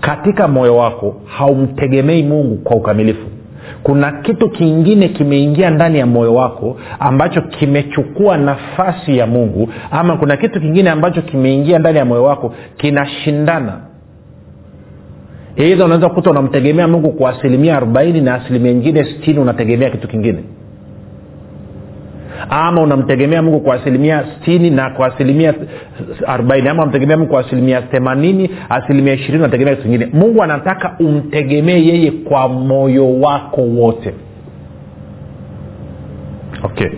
katika 0.00 0.48
moyo 0.48 0.76
wako 0.76 1.16
haumtegemei 1.24 2.22
mungu 2.22 2.56
kwa 2.56 2.76
ukamilifu 2.76 3.26
kuna 3.82 4.12
kitu 4.12 4.48
kingine 4.50 5.08
kimeingia 5.08 5.70
ndani 5.70 5.98
ya 5.98 6.06
moyo 6.06 6.34
wako 6.34 6.76
ambacho 6.98 7.42
kimechukua 7.42 8.36
nafasi 8.36 9.18
ya 9.18 9.26
mungu 9.26 9.68
ama 9.90 10.16
kuna 10.16 10.36
kitu 10.36 10.60
kingine 10.60 10.90
ambacho 10.90 11.22
kimeingia 11.22 11.78
ndani 11.78 11.98
ya 11.98 12.04
moyo 12.04 12.24
wako 12.24 12.54
kinashindana. 12.76 13.80
Eidha 15.56 15.84
unaweza 15.84 16.08
kukuta 16.08 16.30
unamtegemea 16.30 16.88
mungu 16.88 17.12
kwa 17.12 17.30
asilimia 17.30 17.76
arobaini 17.76 18.20
na 18.20 18.34
asilimia 18.34 18.72
nyingine 18.72 19.04
stini 19.04 19.38
unategemea 19.38 19.90
kitu 19.90 20.08
kingine 20.08 20.44
ama 22.50 22.82
unamtegemea 22.82 23.42
mungu 23.42 23.60
kwa 23.60 23.74
asilimia 23.74 24.24
stini 24.40 24.70
na 24.70 24.90
kwa 24.90 25.06
asilimia 25.14 25.54
arobaini 26.26 26.68
ama 26.68 26.82
unamtegemea 26.82 27.16
mungu 27.16 27.30
kwa 27.30 27.40
asilimia 27.40 27.82
themanini 27.82 28.50
asilimia 28.68 29.14
ishirini 29.14 29.38
unategemea 29.38 29.74
kitu 29.74 29.88
kingine. 29.88 30.08
Mungu 30.12 30.42
anataka 30.42 30.96
umtegemee 31.00 31.80
yeye 31.80 32.10
kwa 32.10 32.48
moyo 32.48 33.20
wako 33.20 33.60
wote. 33.60 34.14
Okay. 36.62 36.90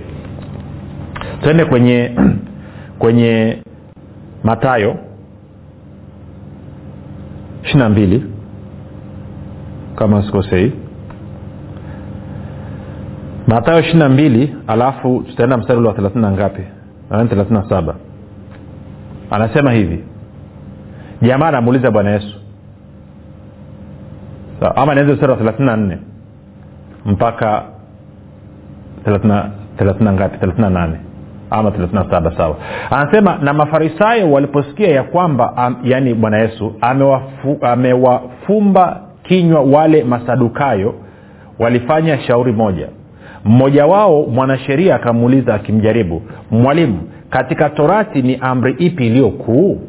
Twende 1.42 1.64
kwenye 1.64 2.10
kwenye 2.98 3.58
matayo 4.44 4.96
ishiri 7.64 7.78
na 7.78 7.88
mbili. 7.88 8.24
Kama 9.96 10.22
sikosei 10.22 10.72
matayo 13.50 13.80
ishiri 13.80 13.98
na 13.98 14.08
mbili 14.08 14.56
alafu 14.66 15.20
tutaenda 15.28 15.56
mstari 15.56 15.78
ule 15.78 15.88
wa 15.88 15.94
thelathini 15.94 16.22
na 16.22 16.32
ngapi? 16.32 16.62
Thelathini 17.28 17.58
na 17.58 17.68
saba. 17.68 17.94
Anasema 19.30 19.72
hivi. 19.72 20.04
Jamaa 21.22 21.46
anamuuliza 21.48 21.90
bwana 21.90 22.10
yesu. 22.10 22.36
So, 24.60 24.66
ama 24.68 24.94
nianze 24.94 25.12
mstari 25.12 25.32
wa 25.32 25.38
thelathini 25.38 25.66
na 25.66 25.76
nne 25.76 25.98
mpaka 27.06 27.62
thelathini 29.04 30.04
na 30.04 30.12
ngapi? 30.12 30.38
Thelathini 30.38 30.64
na 30.64 30.70
nane. 30.70 30.96
Ama 31.50 31.70
thelathini 31.70 32.04
saba 32.10 32.36
sawa. 32.36 32.56
Anasema 32.90 33.38
na 33.38 33.52
mafarisayo 33.52 34.32
waliposikia 34.32 34.88
ya 34.88 35.02
kwamba 35.02 35.56
am, 35.56 35.76
yani 35.84 36.14
bwana 36.14 36.38
yesu 36.38 36.74
amewafu, 36.80 37.58
amewafumba 37.62 39.00
kinywa 39.22 39.60
wale 39.60 40.04
masadukayo 40.04 40.94
walifanya 41.58 42.18
shauri 42.20 42.52
moja 42.52 42.88
mmoja 43.44 43.86
wao 43.86 44.22
mwanasheria 44.22 44.94
akamuuliza 44.94 45.54
akimjaribu 45.54 46.22
mwalimu 46.50 46.98
katika 47.30 47.70
torati 47.70 48.22
ni 48.22 48.36
amri 48.40 48.72
ipi 48.78 49.06
iliyo 49.06 49.28
kuu? 49.30 49.80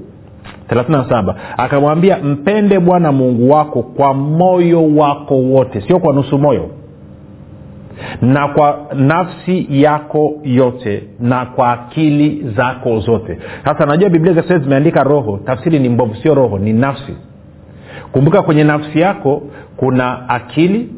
37 0.69 1.35
akamwambia 1.57 2.17
mpende 2.17 2.79
bwana 2.79 3.11
mungu 3.11 3.49
wako 3.49 3.83
kwa 3.83 4.13
moyo 4.13 4.95
wako 4.95 5.35
wote 5.37 5.81
sio 5.81 5.99
kwa 5.99 6.13
nusu 6.13 6.37
moyo 6.37 6.69
na 8.21 8.47
kwa 8.47 8.79
nafsi 8.95 9.67
yako 9.69 10.33
yote 10.43 11.03
na 11.19 11.45
kwa 11.45 11.71
akili 11.71 12.51
zako 12.57 12.99
zote. 12.99 13.37
Sasa 13.65 13.85
najua 13.85 14.09
biblia 14.09 14.33
za 14.33 14.57
zimeandika 14.57 15.03
roho. 15.03 15.39
Tafsiri 15.45 15.79
ni 15.79 15.89
mbovu 15.89 16.15
sio 16.15 16.33
roho 16.35 16.59
ni 16.59 16.73
nafsi. 16.73 17.15
Kumbuka 18.11 18.41
kwenye 18.41 18.63
nafsi 18.63 18.99
yako 18.99 19.41
kuna 19.77 20.29
akili 20.29 20.89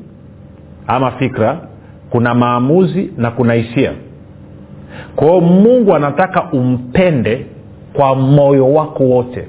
ama 0.87 1.11
fikra 1.11 1.57
kuna 2.13 2.33
maamuzi 2.33 3.11
na 3.17 3.31
kuna 3.31 3.53
hisia. 3.53 3.91
Kwa 5.15 5.41
mungu 5.41 5.95
anataka 5.95 6.43
umpende 6.51 7.45
kwa 7.93 8.15
moyo 8.15 8.73
wako 8.73 9.03
wote 9.03 9.47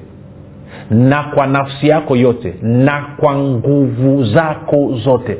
na 0.89 1.23
kwa 1.23 1.47
nafsi 1.47 1.87
yako 1.87 2.15
yote 2.15 2.53
na 2.61 3.05
kwa 3.17 3.35
nguvu 3.37 4.23
zako 4.25 4.95
zote. 5.03 5.37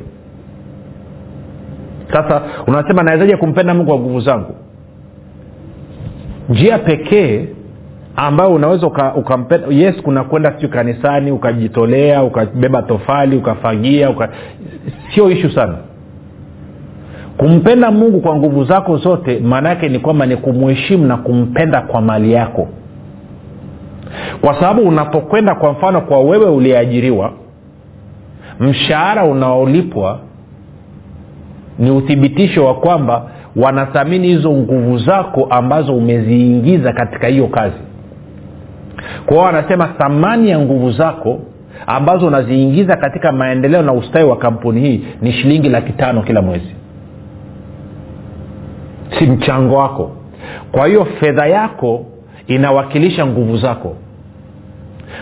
Sasa 2.14 2.42
unasema 2.68 3.04
nawezaje 3.04 3.38
kumpenda 3.38 3.74
mungu 3.74 3.90
kwa 3.92 4.00
nguvu 4.00 4.20
zangu? 4.20 4.56
Njia 6.50 6.80
pekee 6.80 7.46
ambayo 8.16 8.54
unaweza 8.54 8.88
ukampenda 9.16 9.68
uka 9.68 9.76
yes 9.76 9.96
kuna 10.02 10.24
kwenda 10.24 10.60
siu 10.60 10.70
kanisani 10.70 11.32
ukajitolea 11.32 12.24
ukabeba 12.24 12.82
tofali 12.82 13.38
ukafagia 13.38 14.10
uka... 14.10 14.30
sio 15.16 15.32
ishu 15.32 15.52
sana 15.52 15.78
kumpenda 17.38 17.92
mungu 17.92 18.22
kwa 18.22 18.36
nguvu 18.36 18.64
zako 18.64 18.98
zote 18.98 19.40
maana 19.40 19.70
yake 19.70 19.90
ni 19.90 20.00
kwamba 20.00 20.26
ni 20.26 20.38
kumuheshimu 20.38 21.06
na 21.06 21.18
kumpenda 21.18 21.82
kwa 21.82 22.02
mali 22.02 22.34
yako. 22.34 22.68
Kwa 24.42 24.54
sababu 24.54 24.82
unapokwenda 24.82 25.56
kwa 25.56 25.72
mfano 25.72 26.02
kwa 26.02 26.20
wewe 26.20 26.46
uliyeajiriwa 26.50 27.32
mshahara 28.60 29.24
unaolipwa 29.24 30.20
ni 31.80 31.92
uthibitisho 31.92 32.66
wa 32.66 32.74
kwamba 32.76 33.24
wanathamini 33.56 34.28
hizo 34.28 34.52
nguvu 34.52 34.98
zako 34.98 35.48
ambazo 35.50 35.96
umeziingiza 35.96 36.94
katika 36.94 37.28
hiyo 37.28 37.48
kazi. 37.48 37.76
Kwa 39.26 39.34
hiyo 39.36 39.46
wanasema 39.46 39.88
thamani 39.88 40.50
ya 40.50 40.60
nguvu 40.60 40.92
zako 40.92 41.40
ambazo 41.88 42.28
unaziingiza 42.28 42.96
katika 42.98 43.32
maendeleo 43.32 43.82
na 43.82 43.94
ustawi 43.94 44.26
wa 44.30 44.38
kampuni 44.38 44.82
hii 44.82 45.06
ni 45.22 45.32
shilingi 45.32 45.70
laki 45.70 45.92
tano 45.94 46.22
kila 46.22 46.42
mwezi 46.42 46.76
si 49.20 49.26
mchango 49.26 49.76
wako. 49.76 50.12
Kwa 50.72 50.88
hiyo 50.88 51.06
fedha 51.06 51.46
yako 51.48 52.06
inawakilisha 52.48 53.26
nguvu 53.26 53.58
zako. 53.58 53.96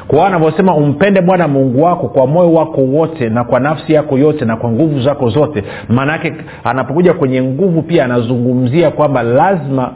Kwa 0.08 0.28
anavyosema 0.28 0.76
umpende 0.76 1.22
bwana 1.22 1.48
mungu 1.48 1.84
wako 1.84 2.08
kwa 2.08 2.28
moyo 2.28 2.54
wako 2.54 2.82
wote 2.82 3.30
na 3.30 3.44
kwa 3.44 3.60
nafsi 3.60 3.94
yako 3.94 4.18
yote 4.18 4.46
na 4.46 4.56
kwa 4.58 4.72
nguvu 4.72 5.02
zako 5.02 5.30
zote. 5.30 5.64
Maanaake 5.90 6.34
anapokuja 6.64 7.14
kwenye 7.14 7.42
nguvu 7.44 7.82
pia 7.82 8.06
anazungumzia 8.06 8.92
kwamba 8.92 9.24
lazima 9.24 9.92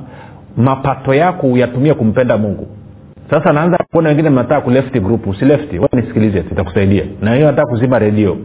mapato 0.57 1.13
yako 1.13 1.47
uyatumie 1.47 1.93
kumpenda 1.93 2.37
mungu 2.37 2.67
sasa 3.29 3.53
naanza 3.53 3.77
kuona 3.91 4.09
wengine 4.09 4.29
mnataka 4.29 4.61
kulefti 4.61 4.99
group. 4.99 5.27
Usilefti 5.27 5.79
we 5.79 5.87
nisikilize 5.93 6.39
itakusaidia 6.51 7.03
na 7.21 7.35
hiyo 7.35 7.47
nataka 7.47 7.67
kuzima 7.71 7.99
redio 7.99 8.37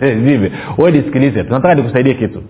zime 0.00 0.52
we 0.78 0.90
nisikilize 0.90 1.44
tunataka 1.44 1.74
nikusaidie 1.74 2.14
kitu. 2.14 2.42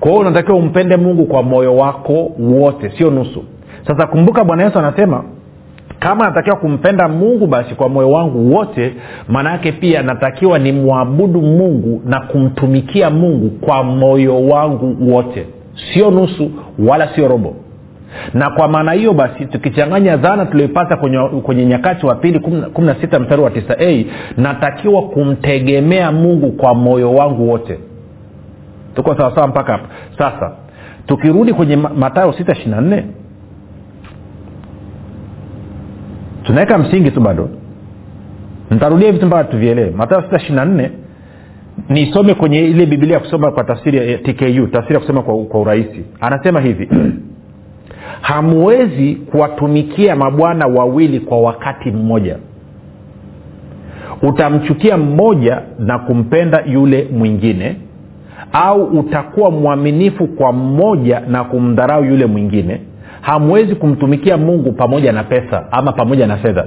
Kwa 0.00 0.10
hiyo 0.10 0.20
unatakiwa 0.20 0.58
umpende 0.58 0.96
mungu 0.96 1.26
kwa 1.26 1.42
moyo 1.42 1.76
wako 1.76 2.32
wote 2.38 2.90
sio 2.98 3.10
nusu. 3.10 3.44
Sasa 3.86 4.06
kumbuka 4.06 4.44
bwana 4.44 4.62
yesu 4.64 4.78
anasema 4.78 5.24
kama 5.98 6.24
natakiwa 6.26 6.56
kumpenda 6.56 7.08
mungu 7.08 7.46
basi 7.46 7.74
kwa 7.74 7.88
moyo 7.88 8.10
wangu 8.10 8.54
wote 8.54 8.94
maana 9.28 9.50
yake 9.52 9.72
pia 9.72 10.02
natakiwa 10.02 10.58
ni 10.58 10.72
mwabudu 10.72 11.42
mungu 11.42 12.02
na 12.04 12.20
kumtumikia 12.20 13.10
mungu 13.10 13.50
kwa 13.50 13.82
moyo 13.84 14.46
wangu 14.46 15.14
wote. 15.14 15.46
Sio 15.94 16.10
nusu 16.10 16.50
wala 16.78 17.14
sio 17.14 17.28
robo 17.28 17.54
na 18.34 18.50
kwa 18.50 18.68
maana 18.68 18.92
hiyo 18.92 19.12
basi 19.12 19.46
tukichanganya 19.46 20.16
dhana 20.16 20.46
tulioipata 20.46 20.96
kwenye, 20.96 21.18
kwenye 21.18 21.66
nyakati 21.66 22.06
wa 22.06 22.14
pili 22.14 22.38
kumi 22.38 22.86
na 22.86 22.94
sita 23.00 23.20
mstari 23.20 23.42
wa 23.42 23.50
9 23.50 23.76
a 23.78 24.04
natakiwa 24.36 25.02
kumtegemea 25.02 26.12
mungu 26.12 26.52
kwa 26.52 26.74
moyo 26.74 27.14
wangu 27.14 27.50
wote. 27.50 27.78
Tuko 28.94 29.16
sawasawa 29.16 29.46
mpaka 29.48 29.72
hapa 29.72 29.88
sasa 30.18 30.52
tukirudi 31.06 31.52
kwenye 31.54 31.76
matayo 31.76 32.32
sita 32.32 32.52
ishiri 32.52 33.04
tunaweka 36.42 36.78
msingi 36.78 37.10
tu 37.10 37.20
bado. 37.20 37.48
Ntarudia 38.70 39.12
vitu 39.12 39.26
mpaka 39.26 39.44
tuvielewe. 39.44 39.90
Matayo 39.90 40.22
sita 40.22 40.36
ishiri 40.36 40.90
nisome 41.88 42.34
kwenye 42.34 42.58
ile 42.58 42.86
bibilia 42.86 43.14
ya 43.14 43.20
kusoma 43.20 43.50
kwa 43.50 43.64
tafsiri 43.64 44.12
ya 44.12 44.18
tku 44.18 44.66
tafsiri 44.66 44.94
ya 44.94 45.00
kusoma 45.00 45.22
kwa, 45.22 45.44
kwa 45.44 45.60
urahisi. 45.60 46.04
Anasema 46.20 46.60
hivi 46.60 46.88
hamwezi 48.20 49.14
kuwatumikia 49.14 50.16
mabwana 50.16 50.66
wawili 50.66 51.20
kwa 51.20 51.40
wakati 51.40 51.90
mmoja. 51.90 52.36
Utamchukia 54.22 54.96
mmoja 54.96 55.62
na 55.78 55.98
kumpenda 55.98 56.62
yule 56.66 57.08
mwingine 57.12 57.76
au 58.52 58.84
utakuwa 58.84 59.50
mwaminifu 59.50 60.26
kwa 60.26 60.52
mmoja 60.52 61.20
na 61.20 61.44
kumdharau 61.44 62.04
yule 62.04 62.26
mwingine. 62.26 62.80
Hamwezi 63.20 63.74
kumtumikia 63.74 64.36
mungu 64.36 64.72
pamoja 64.72 65.12
na 65.12 65.24
pesa 65.24 65.72
ama 65.72 65.92
pamoja 65.92 66.26
na 66.26 66.36
fedha. 66.36 66.64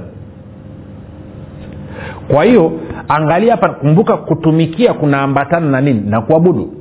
Kwa 2.28 2.44
hiyo 2.44 2.72
angalia 3.08 3.50
hapa 3.52 3.68
kumbuka 3.68 4.16
kutumikia 4.16 4.94
kunaambatana 4.94 5.66
na 5.70 5.80
nini? 5.80 6.00
Na 6.10 6.20
kuabudu. 6.20 6.72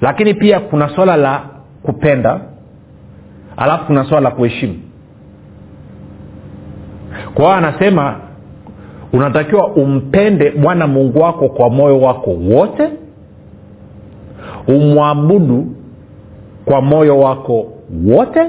Lakini 0.00 0.34
pia 0.34 0.60
kuna 0.60 0.88
swala 0.88 1.16
la 1.16 1.42
kupenda 1.82 2.40
alafu 3.56 3.84
kuna 3.86 4.04
swala 4.04 4.20
la 4.28 4.36
kuheshimu. 4.36 4.74
Kwa 7.34 7.44
hiyo 7.44 7.56
anasema 7.56 8.16
unatakiwa 9.12 9.66
umpende 9.68 10.50
bwana 10.50 10.86
mungu 10.86 11.18
wako 11.18 11.48
kwa 11.48 11.70
moyo 11.70 12.00
wako 12.00 12.30
wote 12.30 12.88
umwabudu 14.68 15.66
kwa 16.64 16.80
moyo 16.82 17.18
wako 17.18 17.66
wote 18.06 18.40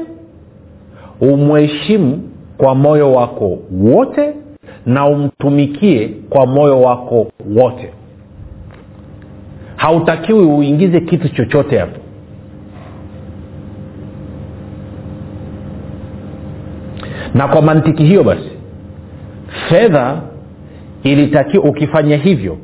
umheshimu 1.21 2.21
kwa 2.57 2.75
moyo 2.75 3.13
wako 3.13 3.57
wote 3.71 4.33
na 4.85 5.05
umtumikie 5.07 6.07
kwa 6.29 6.45
moyo 6.45 6.81
wako 6.81 7.27
wote. 7.55 7.89
Hautakiwi 9.75 10.45
uingize 10.45 10.99
kitu 11.01 11.29
chochote 11.29 11.79
hapo 11.79 11.99
na 17.33 17.47
kwa 17.47 17.61
mantiki 17.61 18.03
hiyo 18.03 18.23
basi 18.23 18.49
fedha 19.69 20.21
ilitakiwa 21.03 21.63
ukifanya 21.63 22.17
hivyo 22.17 22.57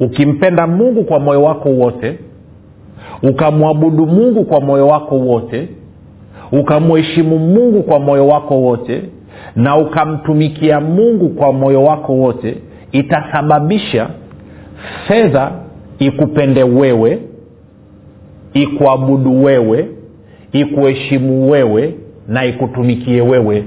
ukimpenda 0.00 0.66
mungu 0.66 1.04
kwa 1.04 1.18
moyo 1.18 1.42
wako 1.42 1.68
wote 1.68 2.18
ukamwabudu 3.22 4.06
mungu 4.06 4.44
kwa 4.44 4.60
moyo 4.60 4.86
wako 4.86 5.18
wote 5.18 5.68
ukamheshimu 6.52 7.38
mungu 7.38 7.82
kwa 7.82 7.98
moyo 7.98 8.26
wako 8.26 8.54
wote 8.62 9.02
na 9.56 9.76
ukamtumikia 9.76 10.80
mungu 10.80 11.28
kwa 11.28 11.52
moyo 11.52 11.82
wako 11.84 12.12
wote 12.12 12.56
itasababisha 12.92 14.08
fedha 15.08 15.50
ikupende 15.98 16.62
wewe 16.62 17.18
ikuabudu 18.54 19.44
wewe 19.44 19.88
ikuheshimu 20.52 21.50
wewe 21.50 21.94
na 22.28 22.44
ikutumikie 22.44 23.20
wewe 23.20 23.64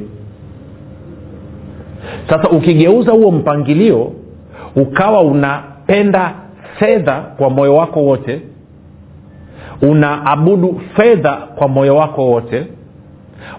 sasa 2.30 2.50
ukigeuza 2.50 3.12
huo 3.12 3.32
mpangilio 3.32 4.12
ukawa 4.75 5.22
unapenda 5.22 6.34
fedha 6.80 7.16
kwa 7.38 7.50
moyo 7.50 7.75
wako 7.75 8.00
wote 8.04 8.42
unaabudu 9.82 10.82
fedha 10.96 11.34
kwa 11.34 11.68
moyo 11.68 11.96
wako 11.96 12.25
wote 12.28 12.66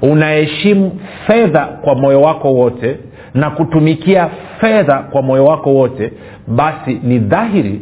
unaheshimu 0.02 0.92
fedha 1.26 1.60
kwa 1.64 1.94
moyo 1.94 2.20
wako 2.20 2.52
wote 2.54 2.96
na 3.34 3.50
kutumikia 3.50 4.28
fedha 4.60 4.98
kwa 4.98 5.22
moyo 5.22 5.44
wako 5.44 5.74
wote 5.74 6.12
basi 6.46 7.00
ni 7.02 7.18
dhahiri 7.18 7.80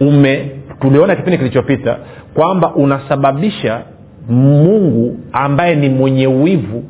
ume 0.00 0.50
tuliona 0.80 1.16
kipindi 1.16 1.38
kilichopita 1.38 1.96
kwamba 2.34 2.74
unasababisha 2.74 3.80
mungu 4.28 5.16
ambaye 5.32 5.74
ni 5.76 5.88
mwenye 5.88 6.26
wivu 6.26 6.84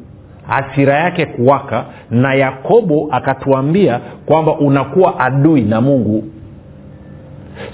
hasira 0.46 0.94
yake 0.94 1.26
kuwaka 1.26 1.84
na 2.10 2.34
yakobo 2.34 3.08
akatuambia 3.10 4.00
kwamba 4.26 4.52
unakuwa 4.58 5.20
adui 5.20 5.60
na 5.60 5.80
mungu. 5.80 6.24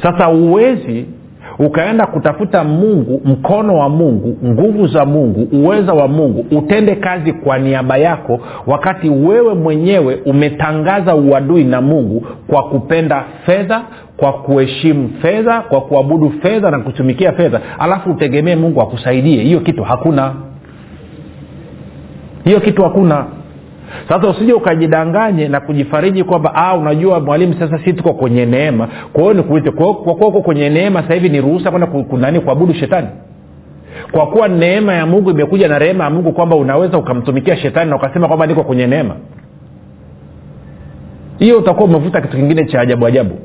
Sasa 0.03 0.29
uwezi 0.29 1.07
ukaenda 1.59 2.07
kutafuta 2.07 2.65
mungu 2.65 3.21
mkono 3.25 3.79
wa 3.79 3.89
mungu 3.89 4.37
nguvu 4.45 4.87
za 4.87 5.05
mungu 5.05 5.49
uweza 5.53 5.93
wa 5.93 6.09
mungu 6.09 6.47
utende 6.59 6.95
kazi 6.95 7.33
kwa 7.33 7.59
niaba 7.59 7.97
yako 7.97 8.41
wakati 8.67 9.09
wewe 9.11 9.55
mwenyewe 9.55 10.19
umetangaza 10.27 11.15
uadui 11.15 11.65
na 11.65 11.81
mungu 11.81 12.27
kwa 12.47 12.63
kupenda 12.63 13.25
fedha 13.47 13.83
kwa 14.17 14.33
kuheshimu 14.33 15.11
fedha 15.23 15.61
kwa 15.61 15.81
kuabudu 15.81 16.31
fedha 16.43 16.71
na 16.71 16.79
kutumikia 16.81 17.33
fedha 17.33 17.61
alafu 17.79 18.11
utegemee 18.11 18.57
mungu 18.57 18.81
akusaidie. 18.83 19.43
Hiyo 19.43 19.61
kitu 19.61 19.83
hakuna 19.85 20.35
hiyo 22.45 22.61
kitu 22.61 22.83
hakuna. 22.83 23.27
Sasa 24.09 24.29
usije 24.29 24.53
ukajidanganye 24.53 25.49
na 25.49 25.61
kujifariji 25.61 26.25
kwamba 26.25 26.55
ah, 26.55 26.75
unajua 26.77 27.21
mwalimu 27.21 27.55
sasa 27.59 27.79
si 27.85 27.93
tuko 27.93 28.13
kwenye 28.15 28.47
neema. 28.47 28.89
Kwa 29.13 29.23
hiyo 29.23 29.35
nikuite 29.35 29.71
kwa 29.71 29.95
kuwa 29.95 30.29
uko 30.29 30.43
kwenye 30.43 30.71
neema 30.71 31.03
sasa 31.03 31.15
hivi 31.15 31.29
ni 31.29 31.41
ruhusa 31.41 31.71
kwenda 31.71 31.87
kunani 31.87 32.41
kuabudu 32.41 32.75
shetani? 32.75 33.07
Kwa 34.13 34.27
kuwa 34.27 34.49
neema 34.49 34.95
ya 34.95 35.07
mungu 35.07 35.31
imekuja 35.31 35.69
na 35.69 35.79
rehema 35.79 36.05
ya 36.05 36.11
mungu 36.11 36.33
kwamba 36.33 36.57
unaweza 36.57 36.99
ukamtumikia 36.99 37.57
shetani 37.57 37.91
na 37.91 37.97
ukasema 37.97 38.29
kwamba 38.29 38.47
niko 38.47 38.63
kwenye 38.65 38.87
neema. 38.87 39.15
Hiyo 41.39 41.59
utakuwa 41.59 41.85
umevuta 41.89 42.21
kitu 42.21 42.37
kingine 42.37 42.65
cha 42.65 42.81
ajabu 42.81 43.07
ajabu. 43.07 43.39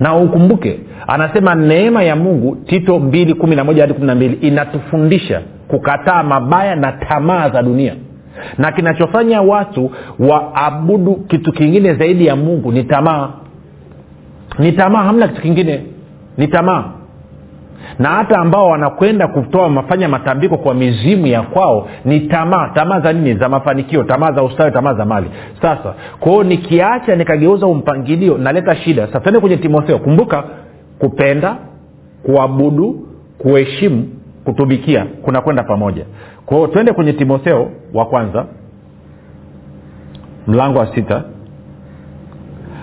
Na 0.00 0.16
ukumbuke 0.16 0.80
anasema 1.06 1.54
neema 1.54 2.02
ya 2.02 2.16
mungu 2.16 2.56
tito 2.56 2.98
mbili 2.98 3.34
kumi 3.34 3.56
na 3.56 3.64
moja 3.64 3.82
hadi 3.82 3.94
kumi 3.94 4.06
na 4.06 4.14
mbili 4.14 4.34
inatufundisha 4.34 5.42
kukataa 5.68 6.22
mabaya 6.22 6.76
na 6.76 6.92
tamaa 6.92 7.48
za 7.50 7.62
dunia. 7.62 7.94
Na 8.58 8.72
kinachofanya 8.72 9.42
watu 9.42 9.90
waabudu 10.18 11.14
kitu 11.14 11.52
kingine 11.52 11.94
zaidi 11.94 12.26
ya 12.26 12.36
mungu 12.36 12.72
ni 12.72 12.84
tamaa. 12.84 13.28
Ni 14.58 14.72
tamaa 14.72 15.02
hamna 15.02 15.28
kitu 15.28 15.42
kingine. 15.42 15.86
Ni 16.36 16.48
tamaa. 16.48 16.84
Na 17.98 18.08
hata 18.08 18.38
ambao 18.38 18.68
wanakwenda 18.68 19.28
kutoa 19.28 19.68
mafanya 19.68 20.08
matambiko 20.08 20.56
kwa 20.58 20.74
mizimu 20.74 21.26
ya 21.26 21.42
kwao 21.42 21.88
ni 22.04 22.20
tamaa. 22.20 22.68
Tamaa 22.74 23.00
za 23.00 23.12
nini? 23.12 23.34
Za 23.38 23.48
mafanikio 23.48 24.04
tamaa 24.04 24.32
za 24.32 24.42
ustawi 24.42 24.70
tamaa 24.70 24.94
za 24.94 25.04
mali. 25.04 25.26
Sasa 25.62 25.94
kwao 26.20 26.44
nikiacha 26.44 27.16
nikageuza 27.16 27.66
umpangilio 27.66 28.38
naleta 28.38 28.76
shida. 28.76 29.06
Sasa 29.06 29.20
tuende 29.20 29.40
kwenye 29.40 29.56
timotheo. 29.56 29.98
Kumbuka 29.98 30.44
kupenda 30.98 31.56
kuabudu 32.22 33.06
kuheshimu 33.38 34.08
kutumikia 34.46 35.06
kuna 35.22 35.40
kwenda 35.40 35.62
pamoja. 35.62 36.04
Kwao 36.46 36.66
twende 36.66 36.92
kwenye 36.92 37.12
timotheo 37.12 37.70
wa 37.94 38.06
kwanza 38.06 38.46
mlango 40.46 40.78
wa 40.78 40.94
sita. 40.94 41.22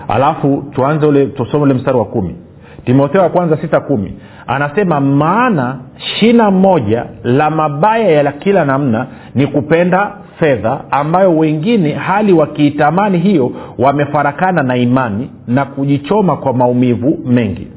Alafu 0.08 0.64
tuanze 0.74 1.06
ule 1.06 1.26
tusome 1.26 1.62
ule 1.62 1.74
mstari 1.74 1.98
wa 1.98 2.04
kumi. 2.04 2.36
Timotheo 2.84 3.22
wa 3.22 3.28
kwanza 3.28 3.56
sita 3.56 3.80
kumi. 3.80 4.12
Anasema 4.46 5.00
maana 5.00 5.78
shina 5.96 6.50
moja 6.50 7.06
la 7.22 7.50
mabaya 7.50 8.08
ya 8.22 8.32
kila 8.32 8.64
namna 8.64 9.06
ni 9.34 9.46
kupenda 9.46 10.12
fedha 10.38 10.80
ambayo 10.90 11.36
wengine 11.36 11.92
hali 11.92 12.32
wakiitamani 12.32 13.18
hiyo 13.18 13.52
wamefarakana 13.78 14.62
na 14.62 14.76
imani 14.76 15.30
na 15.46 15.64
kujichoma 15.64 16.36
kwa 16.36 16.52
maumivu 16.52 17.18
mengi 17.26 17.68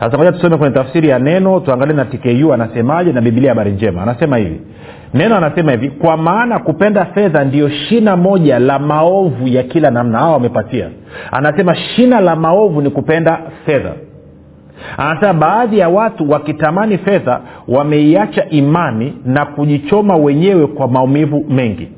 sasa 0.00 0.18
moja 0.18 0.32
tusome 0.32 0.56
kwenye 0.56 0.74
tafsiri 0.74 1.08
ya 1.08 1.18
neno 1.18 1.60
tuangalie 1.60 1.94
na 1.96 2.04
tku 2.04 2.52
anasemaje 2.52 3.12
na 3.12 3.20
bibilia 3.20 3.50
habari 3.50 3.72
njema. 3.72 4.02
Anasema 4.02 4.36
hivi. 4.36 4.60
Neno 5.14 5.36
anasema 5.36 5.72
hivi 5.72 5.90
kwa 5.90 6.16
maana 6.16 6.58
kupenda 6.58 7.04
fedha 7.04 7.44
ndiyo 7.44 7.68
shina 7.68 8.16
moja 8.16 8.58
la 8.58 8.78
maovu 8.78 9.48
ya 9.48 9.62
kila 9.62 9.90
namna. 9.90 10.18
Hawa 10.18 10.32
wamepatia. 10.32 10.88
Anasema 11.32 11.74
shina 11.74 12.20
la 12.20 12.36
maovu 12.36 12.80
ni 12.82 12.90
kupenda 12.90 13.38
fedha. 13.66 13.92
Anasema 14.96 15.32
baadhi 15.34 15.78
ya 15.78 15.88
watu 15.88 16.30
wakitamani 16.30 16.98
fedha 16.98 17.40
wameiacha 17.68 18.48
imani 18.48 19.14
na 19.24 19.46
kujichoma 19.46 20.16
wenyewe 20.16 20.66
kwa 20.66 20.88
maumivu 20.88 21.44
mengi 21.48 21.88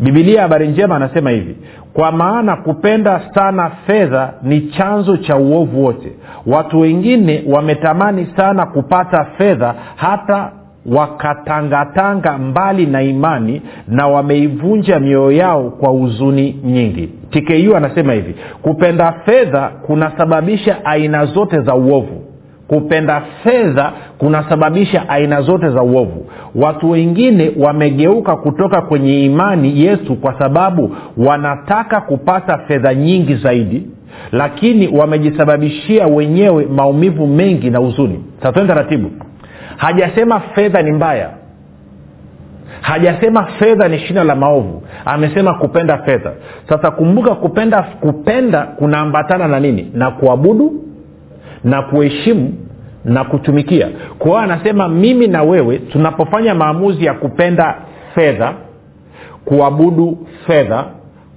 bibilia 0.00 0.42
habari 0.42 0.68
njema 0.68 0.96
anasema 0.96 1.30
hivi 1.30 1.56
kwa 1.92 2.12
maana 2.12 2.56
kupenda 2.56 3.20
sana 3.34 3.70
fedha 3.86 4.32
ni 4.42 4.60
chanzo 4.60 5.16
cha 5.16 5.36
uovu 5.36 5.84
wote. 5.84 6.12
Watu 6.46 6.80
wengine 6.80 7.44
wametamani 7.46 8.28
sana 8.36 8.66
kupata 8.66 9.24
fedha 9.24 9.74
hata 9.96 10.52
wakatangatanga 10.86 12.38
mbali 12.38 12.86
na 12.86 13.02
imani 13.02 13.62
na 13.88 14.06
wameivunja 14.08 15.00
mioyo 15.00 15.32
yao 15.32 15.70
kwa 15.70 15.90
huzuni 15.90 16.60
nyingi. 16.64 17.08
Tku 17.30 17.76
anasema 17.76 18.12
hivi 18.12 18.34
kupenda 18.62 19.12
fedha 19.12 19.68
kunasababisha 19.68 20.84
aina 20.84 21.24
zote 21.26 21.60
za 21.60 21.74
uovu 21.74 22.25
kupenda 22.68 23.22
fedha 23.44 23.92
kunasababisha 24.18 25.08
aina 25.08 25.42
zote 25.42 25.68
za 25.70 25.82
uovu. 25.82 26.26
Watu 26.54 26.90
wengine 26.90 27.52
wamegeuka 27.58 28.36
kutoka 28.36 28.80
kwenye 28.82 29.24
imani 29.24 29.80
yesu 29.84 30.16
kwa 30.16 30.38
sababu 30.38 30.96
wanataka 31.16 32.00
kupata 32.00 32.58
fedha 32.58 32.94
nyingi 32.94 33.34
zaidi 33.34 33.86
lakini 34.32 34.88
wamejisababishia 34.98 36.06
wenyewe 36.06 36.66
maumivu 36.66 37.26
mengi 37.26 37.70
na 37.70 37.78
huzuni. 37.78 38.24
Satoni 38.42 38.68
taratibu. 38.68 39.10
Hajasema 39.76 40.40
fedha 40.40 40.82
ni 40.82 40.92
mbaya. 40.92 41.30
Hajasema 42.80 43.46
fedha 43.46 43.88
ni 43.88 43.98
shina 43.98 44.24
la 44.24 44.34
maovu. 44.34 44.82
Amesema 45.04 45.54
kupenda 45.54 45.98
fedha. 45.98 46.32
Sasa 46.68 46.90
kumbuka 46.90 47.34
kupenda 47.34 47.82
kupenda 47.82 48.62
kunaambatana 48.62 49.48
na 49.48 49.60
nini? 49.60 49.90
Na 49.94 50.10
kuabudu 50.10 50.72
na 51.64 51.82
kuheshimu 51.82 52.54
na 53.04 53.24
kutumikia. 53.24 53.88
Kwa 54.18 54.42
anasema 54.42 54.88
mimi 54.88 55.26
na 55.26 55.42
wewe 55.42 55.78
tunapofanya 55.78 56.54
maamuzi 56.54 57.04
ya 57.04 57.14
kupenda 57.14 57.74
fedha 58.14 58.52
kuabudu 59.44 60.26
fedha 60.46 60.84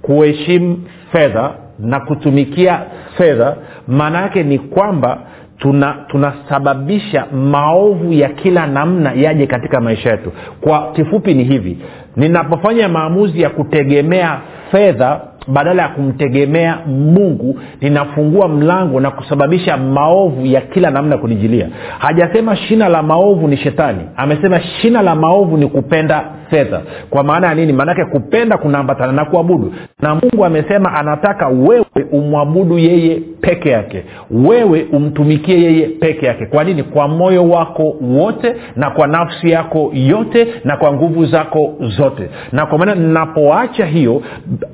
kuheshimu 0.02 0.78
fedha 1.12 1.50
na 1.78 2.00
kutumikia 2.00 2.80
fedha 3.16 3.56
maana 3.88 4.20
yake 4.22 4.42
ni 4.42 4.58
kwamba 4.58 5.18
tuna 5.58 5.96
tunasababisha 6.08 7.26
maovu 7.32 8.12
ya 8.12 8.28
kila 8.28 8.66
namna 8.66 9.12
yaje 9.12 9.46
katika 9.46 9.80
maisha 9.80 10.10
yetu. 10.10 10.32
Kwa 10.60 10.92
kifupi 10.92 11.34
ni 11.34 11.44
hivi 11.44 11.78
ninapofanya 12.16 12.88
maamuzi 12.88 13.42
ya 13.42 13.50
kutegemea 13.50 14.40
fedha 14.70 15.20
badala 15.52 15.82
ya 15.82 15.88
kumtegemea 15.88 16.78
mungu 16.86 17.60
ninafungua 17.80 18.48
mlango 18.48 19.00
na 19.00 19.10
kusababisha 19.10 19.76
maovu 19.76 20.46
ya 20.46 20.60
kila 20.60 20.90
namna 20.90 21.18
kunijilia. 21.18 21.68
Hajasema 21.98 22.56
shina 22.56 22.88
la 22.88 23.02
maovu 23.02 23.48
ni 23.48 23.56
shetani 23.56 24.00
amesema 24.16 24.60
shina 24.60 25.02
la 25.02 25.14
maovu 25.14 25.56
ni 25.56 25.66
kupenda 25.66 26.24
fedha. 26.50 26.80
Kwa 27.10 27.22
maana 27.24 27.46
ya 27.46 27.54
nini? 27.54 27.72
Maanake 27.72 28.04
kupenda 28.04 28.56
kunaambatana 28.58 29.12
na 29.12 29.24
kuabudu. 29.24 29.74
Na 30.02 30.14
mungu 30.14 30.44
amesema 30.44 30.94
anataka 30.94 31.48
wewe 31.48 31.84
umwabudu 32.12 32.78
yeye 32.78 33.20
peke 33.40 33.70
yake. 33.70 34.04
Wewe 34.30 34.86
umtumikie 34.92 35.60
yeye 35.62 35.86
peke 35.86 36.26
yake. 36.26 36.46
Kwa 36.46 36.64
nini? 36.64 36.82
Kwa 36.82 37.08
moyo 37.08 37.48
wako 37.48 37.96
wote 38.02 38.54
na 38.76 38.90
kwa 38.90 39.06
nafsi 39.06 39.50
yako 39.50 39.90
yote 39.94 40.46
na 40.64 40.76
kwa 40.76 40.92
nguvu 40.92 41.26
zako 41.26 41.74
zote. 41.80 42.28
Na 42.52 42.66
kwa 42.66 42.78
maana 42.78 42.94
ninapoacha 42.94 43.86
hiyo 43.86 44.22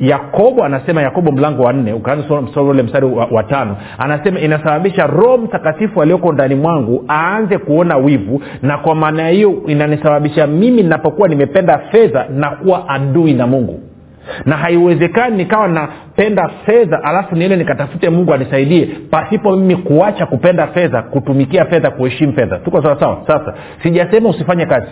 yakobo 0.01 0.65
anasema 0.67 1.03
yakobo 1.03 1.33
mlango 1.33 1.63
wa 1.63 1.73
nne 1.73 1.93
ukaanza 1.93 2.61
ule 2.63 2.83
mstari 2.83 3.07
wa, 3.07 3.25
wa 3.31 3.43
tano 3.43 3.77
anasema 3.99 4.41
inasababisha 4.41 5.07
roho 5.07 5.39
mtakatifu 5.39 6.03
alioko 6.03 6.33
ndani 6.33 6.55
mwangu 6.55 7.05
aanze 7.11 7.59
kuona 7.59 7.97
wivu 7.97 8.43
na 8.63 8.79
kwa 8.79 8.95
maana 8.95 9.29
hiyo 9.29 9.63
inanisababisha 9.67 10.47
mimi 10.47 10.83
ninapokuwa 10.83 11.29
nimependa 11.29 11.79
fedha 11.79 12.27
na 12.31 12.51
kuwa 12.51 12.89
adui 12.89 13.35
na 13.35 13.47
mungu. 13.47 13.81
Na 14.47 14.57
haiwezekani 14.57 15.37
nikawa 15.37 15.69
napenda 15.69 16.49
fedha 16.67 17.05
alafu 17.05 17.37
niende 17.37 17.57
nikatafute 17.57 18.11
mungu 18.11 18.35
anisaidie 18.35 18.89
pasipo 19.11 19.57
mimi 19.57 19.77
kuacha 19.77 20.27
kupenda 20.27 20.67
fedha 20.67 21.03
kutumikia 21.03 21.65
fedha 21.65 21.91
kuheshimu 21.91 22.33
fedha. 22.33 22.59
Tuko 22.59 22.83
sawasawa 22.83 23.19
sasa 23.27 23.55
sijasema 23.83 24.29
usifanye 24.29 24.67
kazi 24.67 24.87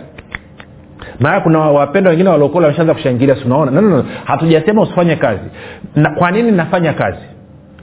maana 1.19 1.39
kuna 1.41 1.59
wapendwa 1.59 2.09
wengine 2.09 2.29
waliokola 2.29 2.65
wameshaanza 2.67 2.93
kushangilia 2.93 3.35
sunaona 3.35 3.71
no, 3.71 3.81
no, 3.81 3.89
no. 3.97 4.05
hatujasema 4.25 4.81
usifanye 4.81 5.15
kazi. 5.15 5.43
Na 5.95 6.09
kwa 6.09 6.31
nini 6.31 6.51
nafanya 6.51 6.93
kazi? 6.93 7.17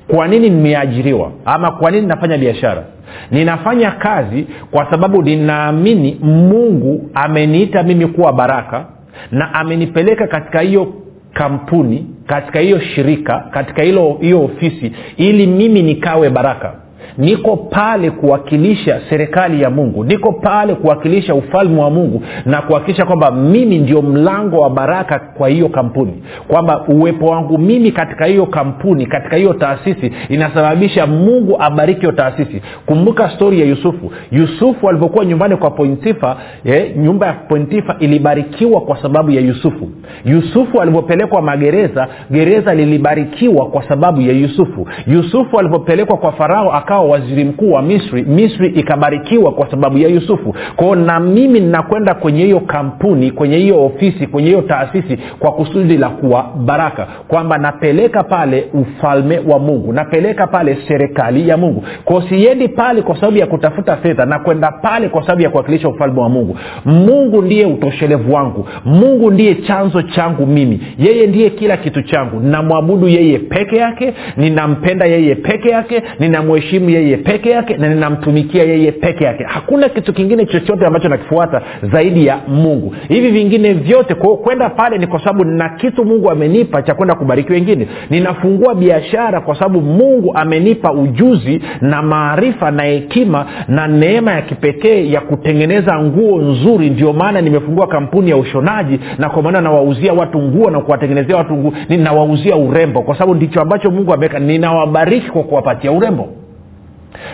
Kwa 0.09 0.29
nini 0.29 0.51
nimeajiriwa? 0.51 1.33
Ama 1.45 1.71
kwa 1.71 1.91
nini 1.91 2.07
nafanya 2.07 2.39
biashara? 2.39 2.85
Ninafanya 3.31 3.91
kazi 3.91 4.47
kwa 4.71 4.91
sababu 4.91 5.23
ninaamini 5.23 6.19
mungu 6.23 7.11
ameniita 7.15 7.83
mimi 7.83 8.07
kuwa 8.07 8.33
baraka 8.33 8.87
na 9.33 9.55
amenipeleka 9.55 10.27
katika 10.27 10.61
hiyo 10.61 10.93
kampuni 11.33 12.07
katika 12.27 12.61
hiyo 12.61 12.81
shirika 12.81 13.39
katika 13.51 13.83
hiyo 13.83 14.45
ofisi 14.45 14.93
ili 15.17 15.47
mimi 15.47 15.83
nikawe 15.83 16.31
baraka 16.31 16.73
niko 17.19 17.57
pale 17.57 18.11
kuwakilisha 18.11 19.01
serikali 19.11 19.63
ya 19.63 19.71
mungu. 19.71 20.05
Niko 20.05 20.33
pale 20.33 20.75
kuwakilisha 20.75 21.35
ufalme 21.35 21.81
wa 21.83 21.91
mungu 21.91 22.23
na 22.47 22.63
kuhakikisha 22.63 23.07
kwamba 23.07 23.31
mimi 23.31 23.79
ndio 23.79 24.03
mlango 24.03 24.61
wa 24.61 24.71
baraka 24.71 25.19
kwa 25.19 25.49
hiyo 25.49 25.69
kampuni. 25.69 26.23
Kwamba 26.49 26.85
uwepo 26.89 27.27
wangu 27.27 27.59
mimi 27.59 27.93
katika 27.93 28.25
hiyo 28.25 28.47
kampuni 28.47 29.07
katika 29.07 29.37
hiyo 29.37 29.53
taasisi 29.55 30.13
inasababisha 30.29 31.07
mungu 31.07 31.57
abariki 31.63 32.01
hiyo 32.01 32.13
taasisi. 32.13 32.63
Kumbuka 32.87 33.31
stori 33.31 33.61
ya 33.61 33.67
yusufu. 33.67 34.13
Yusufu 34.33 34.89
alivyokuwa 34.89 35.25
nyumbani 35.25 35.57
kwa 35.57 35.71
pointifa 35.71 36.37
eh, 36.65 36.97
nyumba 36.97 37.27
ya 37.27 37.33
pointifa 37.33 37.97
ilibarikiwa 37.99 38.81
kwa 38.81 39.03
sababu 39.03 39.31
ya 39.31 39.41
yusufu. 39.41 39.89
Yusufu 40.25 40.81
alivyopelekwa 40.83 41.43
magereza 41.43 42.09
gereza 42.31 42.75
lilibarikiwa 42.75 43.67
kwa 43.67 43.89
sababu 43.89 44.21
ya 44.21 44.33
yusufu. 44.33 44.89
Yusufu 45.07 45.59
alivyopelekwa 45.59 46.17
kwa 46.17 46.33
farao 46.33 46.73
akawa 46.93 47.05
waziri 47.11 47.45
mkuu 47.45 47.73
wa 47.73 47.83
misri 47.83 48.23
misri 48.23 48.69
ikabarikiwa 48.69 49.53
kwa 49.53 49.71
sababu 49.71 49.99
ya 49.99 50.09
yusufu. 50.09 50.55
Kwao 50.77 50.95
na 50.95 51.21
mimi 51.21 51.61
ninakwenda 51.61 52.15
kwenye 52.15 52.45
hiyo 52.45 52.61
kampuni 52.61 53.31
kwenye 53.31 53.57
hiyo 53.57 53.85
ofisi 53.85 54.27
kwenye 54.27 54.49
hiyo 54.49 54.63
taasisi 54.63 55.19
kwa 55.39 55.53
kusudi 55.53 55.97
la 55.97 56.09
kuwa 56.09 56.51
baraka. 56.57 57.07
Kwamba 57.29 57.59
napeleka 57.59 58.23
pale 58.23 58.65
ufalme 58.75 59.39
wa 59.47 59.59
mungu 59.59 59.93
napeleka 59.93 60.47
pale 60.47 60.79
serikali 60.89 61.49
ya 61.49 61.57
mungu. 61.57 61.85
Kwao 62.05 62.23
siendi 62.23 62.69
pale 62.69 63.03
kwa 63.03 63.15
sababu 63.15 63.37
ya 63.39 63.47
kutafuta 63.47 63.97
fedha 63.97 64.25
nakwenda 64.27 64.73
pale 64.73 65.09
kwa 65.09 65.23
sababu 65.23 65.43
ya 65.43 65.51
kuwakilisha 65.51 65.89
ufalme 65.89 66.21
wa 66.21 66.29
mungu. 66.29 66.59
Mungu 66.85 67.43
ndiye 67.43 67.67
utoshelevu 67.67 68.33
wangu. 68.35 68.69
Mungu 68.85 69.31
ndiye 69.31 69.55
chanzo 69.55 70.03
changu 70.03 70.47
mimi. 70.47 70.81
Yeye 70.99 71.27
ndiye 71.27 71.51
kila 71.51 71.77
kitu 71.77 72.03
changu. 72.03 72.41
Namwabudu 72.41 73.09
yeye 73.09 73.39
peke 73.39 73.77
yake 73.77 74.15
ninampenda 74.37 75.07
yeye 75.07 75.35
peke 75.35 75.69
yake 75.71 76.03
ninamheshimu 76.19 76.82
yeye 76.91 77.17
peke 77.17 77.51
yake 77.51 77.77
na 77.77 77.89
ninamtumikia 77.89 78.63
yeye 78.65 78.93
peke 78.93 79.25
yake. 79.25 79.45
Hakuna 79.45 79.89
kitu 79.89 80.13
kingine 80.13 80.47
chochote 80.47 80.87
ambacho 80.87 81.09
nakifuata 81.09 81.63
zaidi 81.93 82.27
ya 82.27 82.39
mungu. 82.49 82.95
Hivi 83.09 83.31
vingine 83.31 83.73
vyote 83.73 84.15
kwao 84.15 84.37
kwenda 84.37 84.71
pale 84.71 84.99
ni 84.99 85.07
kwa 85.07 85.19
sababu 85.19 85.45
na 85.45 85.69
kitu 85.69 86.05
mungu 86.05 86.31
amenipa 86.31 86.83
cha 86.83 86.95
kwenda 86.95 87.15
kubariki 87.15 87.53
wengine. 87.53 87.89
Ninafungua 88.11 88.75
biashara 88.75 89.41
kwa 89.41 89.55
sababu 89.55 89.81
mungu 89.81 90.33
amenipa 90.35 90.93
ujuzi 90.93 91.61
na 91.81 92.03
maarifa 92.03 92.71
na 92.71 92.83
hekima 92.83 93.47
na 93.69 93.87
neema 93.89 94.33
ya 94.33 94.43
kipekee 94.43 95.11
ya 95.11 95.21
kutengeneza 95.21 95.99
nguo 96.03 96.39
nzuri. 96.43 96.91
Ndio 96.91 97.13
maana 97.13 97.41
nimefungua 97.41 97.87
kampuni 97.87 98.31
ya 98.31 98.37
ushonaji 98.37 99.01
na 99.19 99.29
kwa 99.29 99.43
maana 99.43 99.61
nawauzia 99.61 100.13
watu 100.13 100.39
nguo 100.43 100.71
na 100.71 100.81
kuwatengenezea 100.81 101.37
watu 101.37 101.55
nguo. 101.57 101.73
Ninawauzia 101.89 102.57
urembo 102.57 103.03
kwa 103.03 103.15
sababu 103.15 103.35
ndicho 103.35 103.61
ambacho 103.61 103.91
mungu 103.91 104.13
ameweka. 104.13 104.39
Ninawabariki 104.39 105.31
kwa 105.31 105.43
kuwapatia 105.43 105.93
urembo 105.93 106.29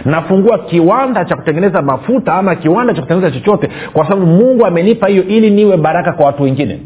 nafungua 0.05 0.59
kiwanda 0.59 1.25
cha 1.25 1.37
kutengeneza 1.37 1.83
mafuta 1.83 2.35
ama 2.35 2.55
kiwanda 2.55 2.95
cha 2.95 3.03
kutengeneza 3.03 3.39
chochote 3.39 3.69
kwa 3.93 4.05
sababu 4.09 4.27
mungu 4.27 4.67
amenipa 4.67 5.09
hiyo 5.09 5.25
ili 5.25 5.51
niwe 5.51 5.77
baraka 5.77 6.13
kwa 6.13 6.27
watu 6.27 6.43
wengine. 6.43 6.79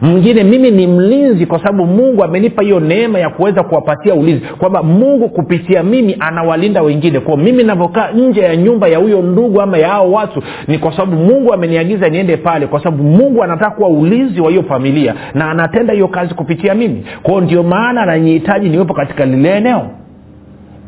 Mwingine 0.00 0.44
mimi 0.44 0.70
ni 0.70 0.86
mlinzi 0.86 1.46
kwa 1.46 1.58
sababu 1.58 1.86
mungu 1.86 2.24
amenipa 2.24 2.62
hiyo 2.62 2.80
neema 2.80 3.18
ya 3.18 3.30
kuweza 3.30 3.62
kuwapatia 3.62 4.14
ulinzi. 4.14 4.46
Kwamba 4.58 4.82
mungu 4.82 5.28
kupitia 5.28 5.82
mimi 5.82 6.16
anawalinda 6.20 6.82
wengine. 6.82 7.20
Kwao 7.20 7.36
mimi 7.36 7.64
navyokaa 7.64 8.10
nje 8.10 8.40
ya 8.40 8.56
nyumba 8.56 8.88
ya 8.88 8.98
huyo 8.98 9.22
ndugu 9.22 9.60
ama 9.60 9.78
ya 9.78 9.88
hao 9.88 10.12
watu 10.12 10.42
ni 10.68 10.78
kwa 10.78 10.92
sababu 10.92 11.16
mungu 11.16 11.52
ameniagiza 11.52 12.08
niende 12.08 12.36
pale. 12.36 12.66
Kwa 12.66 12.82
sababu 12.82 13.02
mungu 13.04 13.42
anataka 13.44 13.70
kuwa 13.70 13.88
ulinzi 13.88 14.40
wa 14.40 14.50
hiyo 14.50 14.62
familia 14.62 15.14
na 15.34 15.50
anatenda 15.50 15.92
hiyo 15.92 16.08
kazi 16.08 16.34
kupitia 16.34 16.74
mimi. 16.74 17.04
Kwao 17.22 17.40
ndio 17.40 17.62
maana 17.62 18.02
ananihitaji 18.02 18.68
niwepo 18.68 18.94
katika 18.94 19.24
lile 19.26 19.56
eneo 19.56 19.86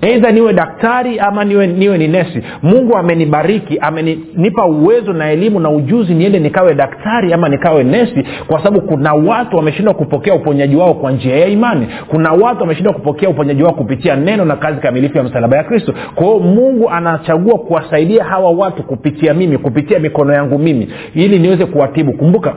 eidha 0.03 0.31
niwe 0.33 0.53
daktari 0.53 1.19
ama 1.19 1.45
niwe, 1.45 1.67
niwe 1.67 1.99
ni 1.99 2.09
nesi. 2.09 2.43
Mungu 2.63 2.97
amenibariki 2.97 3.79
amenipa 3.79 4.67
uwezo 4.67 5.13
na 5.13 5.31
elimu 5.31 5.61
na 5.61 5.71
ujuzi 5.71 6.15
niende 6.15 6.39
nikawe 6.39 6.75
daktari 6.75 7.33
ama 7.33 7.49
nikawe 7.49 7.85
nesi 7.85 8.25
kwa 8.47 8.59
sababu 8.59 8.81
kuna 8.81 9.13
watu 9.15 9.57
wameshindwa 9.57 9.95
kupokea 9.95 10.35
uponyaji 10.35 10.77
wao 10.77 10.95
kwa 10.95 11.13
njia 11.13 11.37
ya 11.37 11.47
imani. 11.47 11.87
Kuna 12.09 12.33
watu 12.33 12.61
wameshindwa 12.61 12.93
kupokea 12.95 13.29
uponyaji 13.29 13.63
wao 13.63 13.73
kupitia 13.75 14.17
neno 14.17 14.45
na 14.45 14.57
kazi 14.57 14.81
kamilifu 14.81 15.19
ya 15.19 15.25
msalaba 15.25 15.57
ya 15.57 15.65
kristo. 15.65 15.95
Kwa 16.15 16.39
mungu 16.39 16.91
anachagua 16.91 17.59
kuwasaidia 17.59 18.25
hawa 18.25 18.51
watu 18.51 18.83
kupitia 18.83 19.35
mimi 19.35 19.59
kupitia 19.59 19.99
mikono 19.99 20.33
yangu 20.33 20.59
mimi 20.59 20.89
ili 21.15 21.39
niweze 21.39 21.67
kuwatibu. 21.67 22.13
Kumbuka 22.13 22.55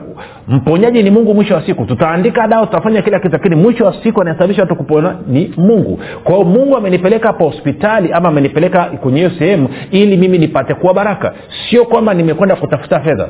mponyaji 0.48 1.02
ni 1.02 1.10
mungu 1.10 1.34
mwisho 1.34 1.54
wa 1.54 1.62
siku. 1.66 1.84
Tutaandika 1.84 2.46
dawa 2.48 2.66
tutafanya 2.66 3.02
kila 3.02 3.18
kitu 3.18 3.32
lakini 3.32 3.56
mwisho 3.56 3.84
wa 3.84 3.94
siku 4.02 4.20
anasababisha 4.20 4.62
watu 4.62 4.76
kupona 4.76 5.16
ni 5.28 5.52
mungu. 5.56 5.98
Kwa 6.24 6.44
mungu 6.44 6.76
amenipeleka 6.76 7.33
hapa 7.34 7.44
hospitali 7.44 8.12
ama 8.12 8.28
amenipeleka 8.28 8.84
kwenye 8.84 9.18
hiyo 9.18 9.30
sehemu 9.38 9.68
ili 9.90 10.16
mimi 10.16 10.38
nipate 10.38 10.74
kuwa 10.74 10.94
baraka. 10.94 11.34
Sio 11.70 11.84
kwamba 11.84 12.14
nimekwenda 12.14 12.56
kutafuta 12.56 13.00
fedha 13.00 13.28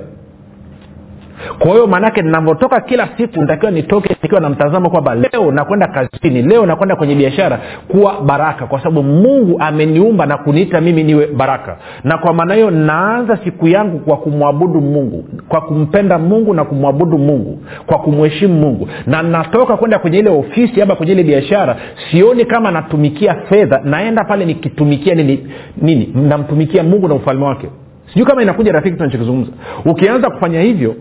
kwa 1.58 1.70
hiyo 1.70 1.86
maanake 1.86 2.22
navyotoka 2.22 2.80
kila 2.80 3.08
siku 3.16 3.40
nitakiwa 3.40 3.70
nitoke 3.70 4.16
nikiwa 4.22 4.40
na 4.40 4.48
mtazamo 4.48 4.90
kwamba 4.90 5.14
leo 5.14 5.52
nakwenda 5.52 5.86
kazini 5.86 6.42
leo 6.42 6.66
nakwenda 6.66 6.96
kwenye 6.96 7.14
biashara 7.14 7.60
kuwa 7.88 8.20
baraka 8.20 8.66
kwa 8.66 8.78
sababu 8.78 9.02
mungu 9.02 9.56
ameniumba 9.60 10.26
na 10.26 10.36
kuniita 10.38 10.80
mimi 10.80 11.04
niwe 11.04 11.26
baraka. 11.26 11.76
Na 12.04 12.18
kwa 12.18 12.32
maana 12.34 12.54
hiyo 12.54 12.70
naanza 12.70 13.36
siku 13.44 13.68
yangu 13.68 13.98
kwa 13.98 14.16
kumwabudu 14.16 14.80
mungu 14.80 15.24
kwa 15.48 15.60
kumpenda 15.60 16.18
mungu 16.18 16.54
na 16.54 16.64
kumwabudu 16.64 17.18
mungu 17.18 17.58
kwa 17.86 17.98
kumheshimu 17.98 18.54
mungu. 18.54 18.88
Na 19.06 19.22
natoka 19.22 19.76
kwenda 19.76 19.98
kwenye 19.98 20.18
ile 20.18 20.30
ofisi 20.30 20.82
ama 20.82 20.94
kwenye 20.94 21.12
ile 21.12 21.22
biashara 21.22 21.76
sioni 22.10 22.44
kama 22.44 22.70
natumikia 22.70 23.34
fedha 23.34 23.80
naenda 23.84 24.24
pale 24.24 24.44
nikitumikia 24.44 25.14
nini 25.14 25.46
nini 25.82 26.12
namtumikia 26.14 26.82
mungu 26.82 27.08
na 27.08 27.14
ufalme 27.14 27.44
wake. 27.44 27.68
Sijui 28.12 28.26
kama 28.26 28.42
inakuja 28.42 28.72
rafiki 28.72 28.96
tunachokizungumza. 28.96 29.50
Ukianza 29.84 30.30
kufanya 30.30 30.60
hivyo 30.60 30.94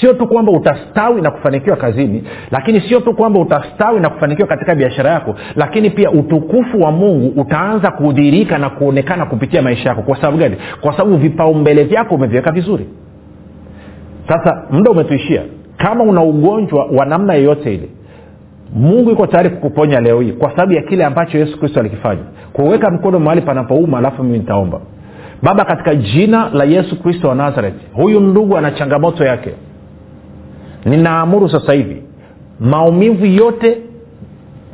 sio 0.00 0.12
tu 0.12 0.26
kwamba 0.26 0.52
utastawi 0.52 1.20
na 1.22 1.30
kufanikiwa 1.30 1.76
kazini 1.76 2.24
lakini 2.50 2.80
sio 2.80 3.00
tu 3.00 3.14
kwamba 3.14 3.40
utastawi 3.40 4.00
na 4.00 4.08
kufanikiwa 4.10 4.48
katika 4.48 4.74
biashara 4.74 5.10
yako 5.10 5.34
lakini 5.56 5.90
pia 5.90 6.10
utukufu 6.10 6.80
wa 6.80 6.92
mungu 6.92 7.40
utaanza 7.40 7.90
kudhirika 7.90 8.58
na 8.58 8.70
kuonekana 8.70 9.26
kupitia 9.26 9.62
maisha 9.62 9.88
yako. 9.88 10.02
Kwa 10.02 10.16
sababu 10.16 10.36
gani? 10.38 10.56
Kwa 10.80 10.92
sababu 10.92 11.16
vipaumbele 11.16 11.84
vyako 11.84 12.14
umeviweka 12.14 12.52
vizuri. 12.52 12.86
Sasa 14.28 14.62
muda 14.70 14.90
umetuishia. 14.90 15.42
Kama 15.76 16.04
una 16.04 16.22
ugonjwa 16.22 16.84
wa 16.84 17.06
namna 17.06 17.34
yeyote 17.34 17.74
ile 17.74 17.88
mungu 18.74 19.10
iko 19.10 19.26
tayari 19.26 19.50
kukuponya 19.50 20.00
leo 20.00 20.20
hii 20.20 20.32
kwa 20.32 20.50
sababu 20.50 20.72
ya 20.72 20.82
kile 20.82 21.04
ambacho 21.04 21.38
yesu 21.38 21.58
kristo 21.60 21.80
alikifanya. 21.80 22.22
Kuweka 22.52 22.90
mkono 22.90 23.18
mahali 23.18 23.40
panapouma 23.42 23.98
alafu 23.98 24.24
mimi 24.24 24.38
nitaomba. 24.38 24.80
Baba 25.42 25.64
katika 25.64 25.94
jina 25.94 26.50
la 26.52 26.64
yesu 26.64 27.02
kristo 27.02 27.28
wa 27.28 27.34
nazareti 27.34 27.86
huyu 27.92 28.20
ndugu 28.20 28.56
ana 28.56 28.70
changamoto 28.70 29.24
yake 29.24 29.50
ninaamuru 30.88 31.48
sasa 31.48 31.72
hivi 31.72 32.02
maumivu 32.60 33.26
yote 33.26 33.78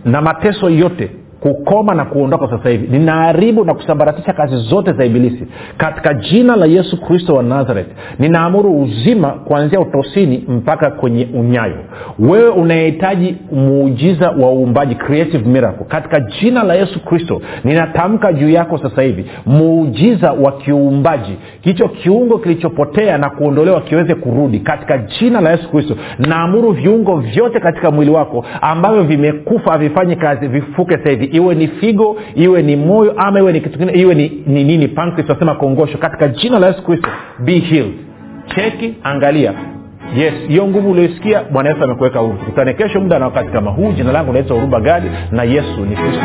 na 0.05 0.23
mateso 0.23 0.71
yote 0.71 1.11
kukoma 1.45 1.95
na 1.95 2.05
kuondoka 2.05 2.49
sasa 2.51 2.69
hivi. 2.69 2.99
Ninaharibu 2.99 3.65
na 3.65 3.75
kusambaratisha 3.75 4.33
kazi 4.33 4.57
zote 4.57 4.93
za 4.93 5.05
ibilisi. 5.05 5.47
Katika 5.77 6.15
jina 6.15 6.57
la 6.57 6.67
yesu 6.67 7.01
kristo 7.01 7.35
wa 7.35 7.43
nazareth 7.43 7.87
ninaamuru 8.19 8.83
uzima 8.83 9.29
kuanzia 9.31 9.81
utosini 9.81 10.45
mpaka 10.49 10.91
kwenye 10.91 11.29
unyayo. 11.35 11.77
Wewe 12.19 12.49
unahitaji 12.49 13.37
muujiza 13.53 14.31
wa 14.31 14.53
uumbaji 14.53 14.95
creative 14.95 15.49
miracle 15.51 15.85
katika 15.89 16.21
jina 16.21 16.63
la 16.63 16.75
yesu 16.75 17.05
kristo 17.05 17.41
ninatamka 17.65 18.33
juu 18.33 18.49
yako 18.51 18.79
sasa 18.79 19.03
hivi 19.03 19.25
muujiza 19.47 20.33
wa 20.33 20.53
kiuumbaji 20.53 21.37
hicho 21.61 21.89
kiungo 21.89 22.39
kilichopotea 22.39 23.19
na 23.19 23.31
kuondolewa 23.31 23.81
kiweze 23.81 24.15
kurudi. 24.15 24.59
Katika 24.61 24.99
jina 24.99 25.41
la 25.41 25.51
yesu 25.51 25.71
kristo 25.71 25.97
naamuru 26.19 26.73
viungo 26.73 27.17
vyote 27.17 27.61
katika 27.61 27.91
mwili 27.91 28.11
wako 28.11 28.45
ambavyo 28.61 29.03
vimekufa 29.03 29.73
havifanyi 29.73 30.17
kazi 30.17 30.49
vifuke 30.49 30.95
sasa 30.97 31.11
hivi 31.11 31.34
iwe 31.37 31.55
ni 31.55 31.69
figo 31.69 32.17
iwe 32.35 32.63
ni 32.63 32.77
moyo 32.77 33.15
ama 33.17 33.39
iwe 33.39 33.53
ni 33.53 33.61
kitu 33.61 33.79
kingine 33.79 33.99
iwe 34.01 34.15
ni 34.15 34.43
nini 34.47 34.65
ni, 34.65 34.77
ni 34.77 34.89
pancreas 34.89 35.57
kongosho. 35.59 35.99
Katika 35.99 36.29
jina 36.29 36.59
la 36.59 36.67
yesu 36.67 36.83
kristo 36.83 37.09
be 37.39 37.59
healed. 37.59 37.93
Cheki 38.55 38.95
angalia. 39.03 39.53
Yes 40.17 40.35
hiyo 40.49 40.67
nguvu 40.67 40.91
ulioisikia 40.91 41.43
bwana 41.53 41.69
yesu 41.71 41.85
amekuweka 41.85 42.19
huru. 42.19 42.39
Tukutane 42.39 42.73
kesho 42.73 43.01
muda 43.01 43.19
na 43.19 43.25
wakati 43.25 43.49
kama 43.53 43.71
huu. 43.71 43.93
Jina 43.93 44.13
langu 44.13 44.33
naitwa 44.33 44.57
huruma 44.57 44.81
gadi 44.81 45.07
na 45.31 45.43
yesu 45.45 45.81
ni 45.91 45.97
kristo 45.97 46.25